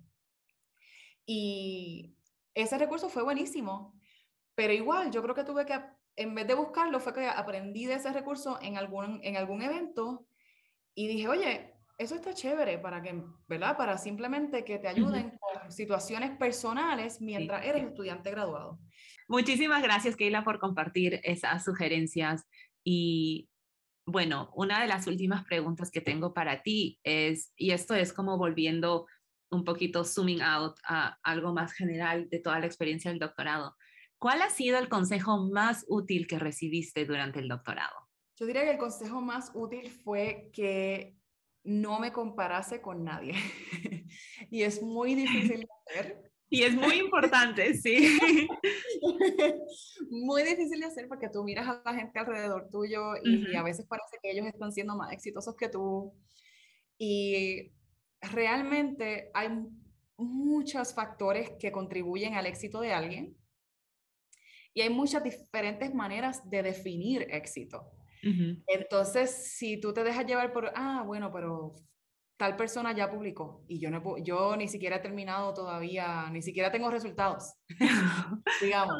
Y 1.26 2.16
ese 2.54 2.78
recurso 2.78 3.08
fue 3.08 3.22
buenísimo, 3.22 3.98
pero 4.54 4.72
igual 4.72 5.10
yo 5.10 5.22
creo 5.22 5.34
que 5.34 5.44
tuve 5.44 5.66
que, 5.66 5.80
en 6.16 6.34
vez 6.34 6.46
de 6.46 6.54
buscarlo, 6.54 7.00
fue 7.00 7.14
que 7.14 7.26
aprendí 7.26 7.86
de 7.86 7.94
ese 7.94 8.12
recurso 8.12 8.58
en 8.60 8.76
algún, 8.76 9.20
en 9.22 9.36
algún 9.36 9.62
evento 9.62 10.26
y 10.94 11.06
dije, 11.06 11.28
oye, 11.28 11.74
eso 11.98 12.14
está 12.14 12.34
chévere 12.34 12.78
para 12.78 13.02
que, 13.02 13.22
¿verdad? 13.48 13.76
Para 13.76 13.96
simplemente 13.96 14.64
que 14.64 14.78
te 14.78 14.88
ayuden 14.88 15.38
con 15.38 15.70
situaciones 15.70 16.36
personales 16.36 17.20
mientras 17.20 17.64
eres 17.64 17.84
estudiante 17.84 18.30
graduado. 18.30 18.78
Muchísimas 19.28 19.82
gracias, 19.82 20.16
Keila, 20.16 20.44
por 20.44 20.58
compartir 20.58 21.20
esas 21.22 21.64
sugerencias. 21.64 22.46
Y 22.84 23.48
bueno, 24.04 24.50
una 24.54 24.80
de 24.80 24.88
las 24.88 25.06
últimas 25.06 25.44
preguntas 25.44 25.90
que 25.90 26.00
tengo 26.00 26.34
para 26.34 26.62
ti 26.62 26.98
es, 27.04 27.52
y 27.56 27.70
esto 27.70 27.94
es 27.94 28.12
como 28.12 28.36
volviendo 28.36 29.06
un 29.52 29.64
poquito 29.64 30.04
zooming 30.04 30.40
out 30.40 30.76
a 30.84 31.18
algo 31.22 31.52
más 31.52 31.72
general 31.72 32.28
de 32.28 32.40
toda 32.40 32.58
la 32.58 32.66
experiencia 32.66 33.10
del 33.10 33.20
doctorado. 33.20 33.76
¿Cuál 34.18 34.42
ha 34.42 34.50
sido 34.50 34.78
el 34.78 34.88
consejo 34.88 35.38
más 35.38 35.84
útil 35.88 36.26
que 36.26 36.38
recibiste 36.38 37.04
durante 37.04 37.40
el 37.40 37.48
doctorado? 37.48 37.94
Yo 38.36 38.46
diría 38.46 38.62
que 38.62 38.72
el 38.72 38.78
consejo 38.78 39.20
más 39.20 39.52
útil 39.54 39.90
fue 39.90 40.50
que 40.52 41.16
no 41.64 42.00
me 42.00 42.12
comparase 42.12 42.80
con 42.80 43.04
nadie. 43.04 43.34
y 44.50 44.62
es 44.62 44.82
muy 44.82 45.14
difícil 45.14 45.60
de 45.60 45.68
hacer. 45.86 46.22
Y 46.54 46.64
es 46.64 46.74
muy 46.74 46.96
importante, 46.96 47.72
sí. 47.72 48.18
muy 50.10 50.42
difícil 50.42 50.80
de 50.80 50.86
hacer 50.86 51.08
porque 51.08 51.30
tú 51.30 51.42
miras 51.44 51.66
a 51.66 51.80
la 51.82 51.94
gente 51.94 52.18
alrededor 52.18 52.68
tuyo 52.70 53.14
y, 53.24 53.56
a 53.56 53.62
veces 53.62 53.86
parece 53.86 54.18
que 54.22 54.32
ellos 54.32 54.44
están 54.44 54.70
siendo 54.70 54.94
más 54.94 55.12
exitosos 55.12 55.56
que 55.56 55.70
tú. 55.70 56.12
Y 56.98 57.72
realmente 58.22 59.30
hay 59.34 59.48
muchos 60.16 60.94
factores 60.94 61.50
que 61.58 61.72
contribuyen 61.72 62.34
al 62.34 62.46
éxito 62.46 62.80
de 62.80 62.92
alguien 62.92 63.36
y 64.74 64.80
hay 64.80 64.90
muchas 64.90 65.22
diferentes 65.22 65.94
maneras 65.94 66.48
de 66.48 66.62
definir 66.62 67.26
éxito. 67.30 67.90
Entonces, 68.68 69.52
si 69.56 69.80
tú 69.80 69.92
te 69.92 70.04
dejas 70.04 70.24
llevar 70.24 70.52
por, 70.52 70.70
ah, 70.76 71.02
bueno, 71.04 71.32
pero 71.32 71.74
tal 72.36 72.56
persona 72.56 72.92
ya 72.92 73.10
publicó 73.10 73.64
y 73.68 73.80
yo, 73.80 73.90
no, 73.90 74.16
yo 74.18 74.56
ni 74.56 74.68
siquiera 74.68 74.96
he 74.96 75.00
terminado 75.00 75.52
todavía, 75.52 76.30
ni 76.30 76.40
siquiera 76.40 76.70
tengo 76.70 76.88
resultados, 76.88 77.54
digamos. 78.62 78.96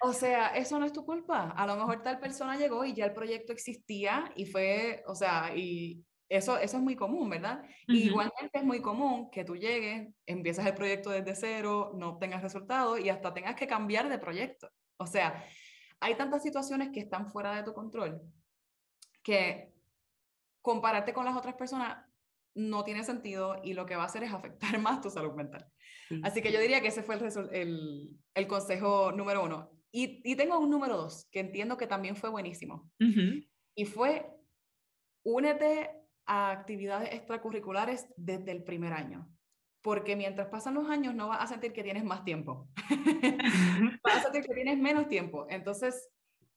O 0.00 0.12
sea, 0.12 0.48
eso 0.48 0.78
no 0.78 0.86
es 0.86 0.92
tu 0.92 1.04
culpa. 1.04 1.50
A 1.50 1.66
lo 1.66 1.76
mejor 1.76 2.02
tal 2.02 2.18
persona 2.18 2.56
llegó 2.56 2.84
y 2.84 2.94
ya 2.94 3.04
el 3.04 3.12
proyecto 3.12 3.52
existía 3.52 4.32
y 4.34 4.46
fue, 4.46 5.04
o 5.06 5.14
sea, 5.14 5.54
y 5.54 6.02
eso, 6.28 6.58
eso 6.58 6.76
es 6.76 6.82
muy 6.82 6.96
común, 6.96 7.30
¿verdad? 7.30 7.62
igualmente 7.86 8.50
es 8.52 8.64
muy 8.64 8.80
común 8.80 9.30
que 9.30 9.44
tú 9.44 9.56
llegues, 9.56 10.08
empiezas 10.26 10.66
el 10.66 10.74
proyecto 10.74 11.10
desde 11.10 11.34
cero, 11.34 11.92
no 11.94 12.10
obtengas 12.10 12.42
resultados 12.42 12.98
y 13.00 13.08
hasta 13.08 13.32
tengas 13.32 13.54
que 13.54 13.66
cambiar 13.66 14.08
de 14.08 14.18
proyecto. 14.18 14.68
O 14.96 15.06
sea, 15.06 15.44
hay 16.00 16.14
tantas 16.16 16.42
situaciones 16.42 16.90
que 16.92 17.00
están 17.00 17.30
fuera 17.30 17.54
de 17.54 17.62
tu 17.62 17.72
control 17.72 18.20
que 19.22 19.72
compararte 20.62 21.12
con 21.12 21.24
las 21.24 21.36
otras 21.36 21.54
personas 21.54 22.04
no 22.54 22.84
tiene 22.84 23.04
sentido 23.04 23.60
y 23.62 23.74
lo 23.74 23.86
que 23.86 23.96
va 23.96 24.02
a 24.02 24.06
hacer 24.06 24.22
es 24.24 24.32
afectar 24.32 24.78
más 24.80 25.00
tu 25.00 25.10
salud 25.10 25.34
mental. 25.34 25.66
Así 26.22 26.40
que 26.40 26.52
yo 26.52 26.60
diría 26.60 26.80
que 26.80 26.88
ese 26.88 27.02
fue 27.02 27.16
el, 27.16 27.48
el, 27.52 28.10
el 28.34 28.46
consejo 28.46 29.12
número 29.12 29.44
uno. 29.44 29.70
Y, 29.92 30.20
y, 30.24 30.36
tengo 30.36 30.58
un 30.58 30.70
número 30.70 30.96
dos 30.96 31.26
que 31.30 31.40
entiendo 31.40 31.76
que 31.76 31.86
también 31.86 32.16
fue 32.16 32.28
buenísimo. 32.28 32.90
Y 33.74 33.84
fue, 33.86 34.26
únete 35.24 35.90
a 36.26 36.50
actividades 36.50 37.12
extracurriculares 37.12 38.06
desde 38.16 38.52
el 38.52 38.64
primer 38.64 38.92
año 38.92 39.28
porque 39.86 40.16
mientras 40.16 40.48
pasan 40.48 40.74
los 40.74 40.90
años 40.90 41.14
no 41.14 41.28
vas 41.28 41.40
a 41.40 41.46
sentir 41.46 41.72
que 41.72 41.84
tienes 41.84 42.02
más 42.02 42.24
tiempo. 42.24 42.68
vas 44.02 44.16
a 44.16 44.22
sentir 44.22 44.44
que 44.44 44.52
tienes 44.52 44.78
menos 44.78 45.06
tiempo. 45.06 45.46
Entonces, 45.48 46.08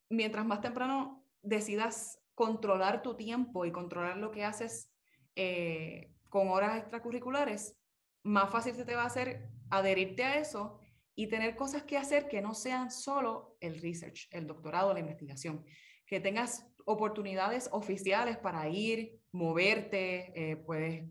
mientras 0.09 0.47
más 0.47 0.61
temprano 0.61 1.23
decidas 1.43 2.19
controlar 2.33 3.03
tu 3.03 3.15
tiempo 3.15 3.65
y 3.65 3.71
controlar 3.71 4.17
lo 4.17 4.31
que 4.31 4.45
haces 4.45 4.91
eh, 5.35 6.11
con 6.27 6.47
horas 6.47 6.79
extracurriculares, 6.79 7.77
más 8.23 8.49
fácil 8.49 8.73
se 8.73 8.83
te 8.83 8.95
va 8.95 9.03
a 9.03 9.05
hacer 9.05 9.47
adherirte 9.69 10.23
a 10.23 10.39
eso 10.39 10.79
y 11.13 11.27
tener 11.27 11.55
cosas 11.55 11.83
que 11.83 11.99
hacer 11.99 12.29
que 12.29 12.41
no 12.41 12.55
sean 12.55 12.89
solo 12.89 13.57
el 13.59 13.79
research, 13.79 14.27
el 14.31 14.47
doctorado, 14.47 14.91
la 14.91 15.01
investigación, 15.01 15.63
que 16.07 16.19
tengas 16.19 16.65
oportunidades 16.85 17.69
oficiales 17.71 18.37
para 18.37 18.67
ir, 18.69 19.19
moverte, 19.31 20.31
eh, 20.35 20.55
pues, 20.57 21.03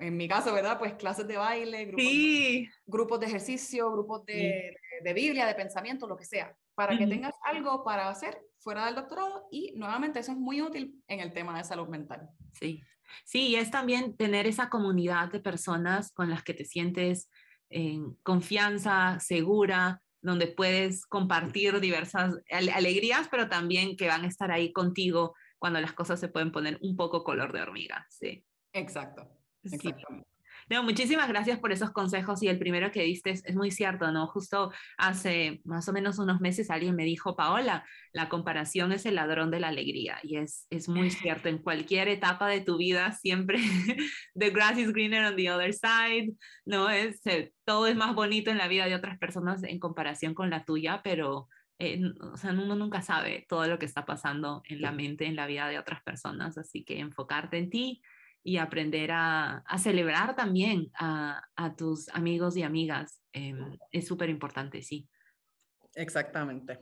en 0.00 0.16
mi 0.16 0.28
caso, 0.28 0.52
¿verdad? 0.52 0.78
Pues 0.78 0.94
clases 0.94 1.26
de 1.26 1.36
baile, 1.36 1.86
grupos, 1.86 2.04
de, 2.04 2.70
grupos 2.86 3.20
de 3.20 3.26
ejercicio, 3.26 3.90
grupos 3.90 4.24
de, 4.26 4.76
de, 5.02 5.12
Biblia, 5.14 5.46
de 5.46 5.54
pensamiento, 5.54 6.06
lo 6.06 6.16
que 6.16 6.24
sea, 6.24 6.54
para 6.74 6.98
que 6.98 7.06
tengas 7.06 7.34
algo 7.42 7.84
para 7.84 8.08
hacer 8.08 8.38
fuera 8.58 8.86
del 8.86 8.94
doctorado 8.94 9.46
y 9.50 9.72
nuevamente 9.76 10.20
eso 10.20 10.32
es 10.32 10.38
muy 10.38 10.60
útil 10.60 11.02
en 11.06 11.20
el 11.20 11.32
tema 11.32 11.56
de 11.56 11.64
salud 11.64 11.88
mental. 11.88 12.28
Sí, 12.52 12.82
sí, 13.24 13.48
y 13.48 13.56
es 13.56 13.70
también 13.70 14.16
tener 14.16 14.46
esa 14.46 14.68
comunidad 14.68 15.30
de 15.30 15.40
personas 15.40 16.12
con 16.12 16.30
las 16.30 16.42
que 16.42 16.54
te 16.54 16.64
sientes 16.64 17.30
en 17.70 18.14
confianza, 18.22 19.18
segura, 19.20 20.02
donde 20.24 20.46
puedes 20.46 21.06
compartir 21.06 21.78
diversas 21.80 22.34
alegrías, 22.50 23.28
pero 23.30 23.48
también 23.48 23.96
que 23.96 24.08
van 24.08 24.24
a 24.24 24.28
estar 24.28 24.50
ahí 24.50 24.72
contigo 24.72 25.34
cuando 25.58 25.80
las 25.80 25.92
cosas 25.92 26.18
se 26.18 26.28
pueden 26.28 26.50
poner 26.50 26.78
un 26.80 26.96
poco 26.96 27.22
color 27.22 27.52
de 27.52 27.62
hormiga, 27.62 28.06
sí. 28.10 28.44
Exacto. 28.72 29.28
No, 30.70 30.82
muchísimas 30.82 31.28
gracias 31.28 31.58
por 31.58 31.72
esos 31.72 31.90
consejos 31.90 32.42
y 32.42 32.48
el 32.48 32.58
primero 32.58 32.90
que 32.90 33.02
diste 33.02 33.30
es, 33.30 33.54
muy 33.54 33.70
cierto, 33.70 34.10
¿no? 34.12 34.26
Justo 34.26 34.72
hace 34.96 35.60
más 35.64 35.88
o 35.88 35.92
menos 35.92 36.18
unos 36.18 36.40
meses 36.40 36.70
alguien 36.70 36.96
me 36.96 37.04
dijo, 37.04 37.36
Paola, 37.36 37.84
la 38.12 38.28
comparación 38.28 38.92
es 38.92 39.06
el 39.06 39.16
ladrón 39.16 39.50
de 39.50 39.60
la 39.60 39.68
alegría 39.68 40.18
y 40.22 40.36
es, 40.36 40.66
es 40.70 40.88
muy 40.88 41.10
cierto, 41.10 41.48
en 41.48 41.58
cualquier 41.58 42.08
etapa 42.08 42.48
de 42.48 42.60
tu 42.60 42.78
vida 42.78 43.12
siempre 43.12 43.58
the 44.34 44.50
grass 44.50 44.78
is 44.78 44.92
greener 44.92 45.24
on 45.24 45.36
the 45.36 45.50
other 45.50 45.72
side, 45.72 46.32
¿no? 46.64 46.90
Es, 46.90 47.24
eh, 47.26 47.52
todo 47.64 47.86
es 47.86 47.96
más 47.96 48.14
bonito 48.14 48.50
en 48.50 48.58
la 48.58 48.68
vida 48.68 48.86
de 48.86 48.94
otras 48.94 49.18
personas 49.18 49.62
en 49.62 49.78
comparación 49.78 50.34
con 50.34 50.50
la 50.50 50.64
tuya, 50.64 51.00
pero 51.04 51.48
eh, 51.78 52.00
o 52.20 52.36
sea, 52.36 52.52
uno 52.52 52.76
nunca 52.76 53.02
sabe 53.02 53.46
todo 53.48 53.66
lo 53.66 53.78
que 53.78 53.86
está 53.86 54.06
pasando 54.06 54.62
en 54.68 54.80
la 54.80 54.92
mente, 54.92 55.26
en 55.26 55.36
la 55.36 55.46
vida 55.46 55.68
de 55.68 55.78
otras 55.78 56.02
personas, 56.02 56.56
así 56.56 56.84
que 56.84 57.00
enfocarte 57.00 57.58
en 57.58 57.70
ti 57.70 58.02
y 58.44 58.58
aprender 58.58 59.10
a, 59.10 59.64
a 59.66 59.78
celebrar 59.78 60.36
también 60.36 60.90
a, 60.98 61.42
a, 61.56 61.74
tus 61.74 62.10
amigos 62.10 62.56
y 62.58 62.62
amigas 62.62 63.22
em, 63.32 63.76
es 63.90 64.06
súper 64.06 64.28
importante, 64.28 64.82
sí. 64.82 65.08
Exactamente. 65.94 66.78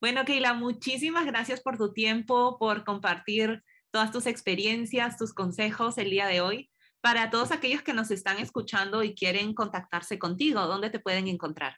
Bueno, 0.00 0.24
Keila, 0.24 0.54
muchísimas 0.54 1.26
gracias 1.26 1.60
por 1.60 1.76
tu 1.76 1.92
tiempo, 1.92 2.58
por 2.58 2.84
compartir 2.84 3.62
todas 3.90 4.12
tus 4.12 4.26
experiencias, 4.26 5.18
tus 5.18 5.34
consejos 5.34 5.98
el 5.98 6.10
día 6.10 6.26
de 6.26 6.40
hoy. 6.40 6.70
Para 7.02 7.28
todos 7.28 7.52
aquellos 7.52 7.82
que 7.82 7.92
nos 7.92 8.10
están 8.10 8.38
escuchando 8.38 9.02
y 9.02 9.14
quieren 9.14 9.52
contactarse 9.52 10.18
contigo, 10.18 10.62
¿dónde 10.62 10.88
te 10.88 11.00
pueden 11.00 11.28
encontrar? 11.28 11.76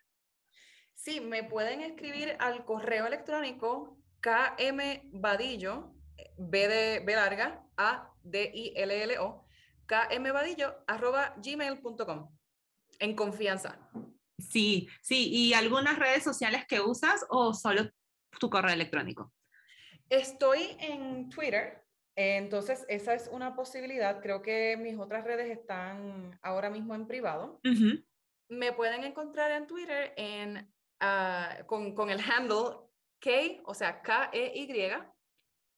Sí, 0.94 1.20
me 1.20 1.42
pueden 1.42 1.80
escribir 1.80 2.36
al 2.38 2.64
correo 2.64 3.06
electrónico 3.06 3.98
kmbadillo, 4.20 5.95
B 6.38 6.68
de 6.68 7.00
B 7.00 7.14
larga, 7.14 7.64
A 7.76 8.12
D 8.22 8.50
I 8.54 8.72
L 8.76 9.02
L 9.02 9.18
O, 9.18 9.46
kmbadillo 9.86 10.74
arroba 10.86 11.34
gmail.com. 11.42 12.30
En 12.98 13.14
confianza. 13.14 13.78
Sí, 14.38 14.88
sí, 15.02 15.28
¿y 15.30 15.54
algunas 15.54 15.98
redes 15.98 16.22
sociales 16.22 16.64
que 16.66 16.80
usas 16.80 17.24
o 17.30 17.54
solo 17.54 17.90
tu 18.38 18.50
correo 18.50 18.74
electrónico? 18.74 19.32
Estoy 20.08 20.76
en 20.78 21.28
Twitter, 21.30 21.84
entonces 22.14 22.84
esa 22.88 23.14
es 23.14 23.28
una 23.32 23.54
posibilidad. 23.56 24.20
Creo 24.20 24.42
que 24.42 24.76
mis 24.76 24.98
otras 24.98 25.24
redes 25.24 25.50
están 25.50 26.38
ahora 26.42 26.70
mismo 26.70 26.94
en 26.94 27.06
privado. 27.06 27.60
Me 28.48 28.72
pueden 28.72 29.04
encontrar 29.04 29.50
en 29.50 29.66
Twitter 29.66 30.14
en 30.16 30.70
Ah, 31.00 31.58
con, 31.66 31.94
con, 31.94 32.10
el 32.10 32.20
handle 32.20 32.76
K, 33.20 33.30
o 33.64 33.74
sea, 33.74 34.00
K-E-Y, 34.00 34.66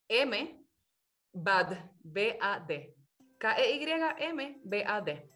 M, 0.09 0.65
BAD, 1.33 1.79
B-A-D. 2.03 2.95
K-E-Y-M, 3.39 4.61
B-A-D. 4.65 5.31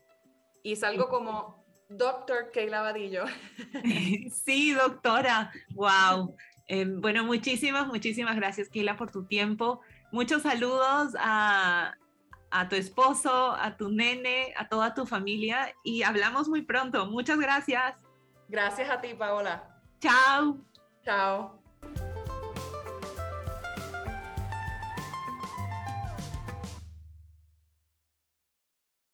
Y 0.65 0.77
salgo 0.77 1.09
como 1.09 1.65
Doctor 1.89 2.51
Keila 2.51 2.83
Vadillo. 2.83 3.25
Sí, 4.45 4.73
doctora. 4.73 5.53
Wow. 5.75 6.35
Em, 6.69 7.01
bueno, 7.01 7.25
muchísimas, 7.25 7.87
muchísimas 7.87 8.37
gracias, 8.37 8.69
Keila, 8.69 8.97
por 8.97 9.11
tu 9.11 9.25
tiempo. 9.25 9.81
Muchos 10.11 10.43
saludos 10.43 11.15
a, 11.19 11.95
a 12.51 12.69
tu 12.69 12.77
esposo, 12.77 13.53
a 13.53 13.77
tu 13.77 13.91
nene, 13.91 14.53
a 14.57 14.69
toda 14.69 14.95
tu 14.95 15.07
familia 15.07 15.75
y 15.85 16.03
hablamos 16.03 16.49
muy 16.49 16.63
pronto. 16.63 17.07
Muchas 17.07 17.39
gracias. 17.39 17.97
Gracias 18.49 18.91
a 18.91 19.01
ti, 19.01 19.15
Paola. 19.15 19.81
Chao. 20.01 20.59
Chao. 21.05 21.62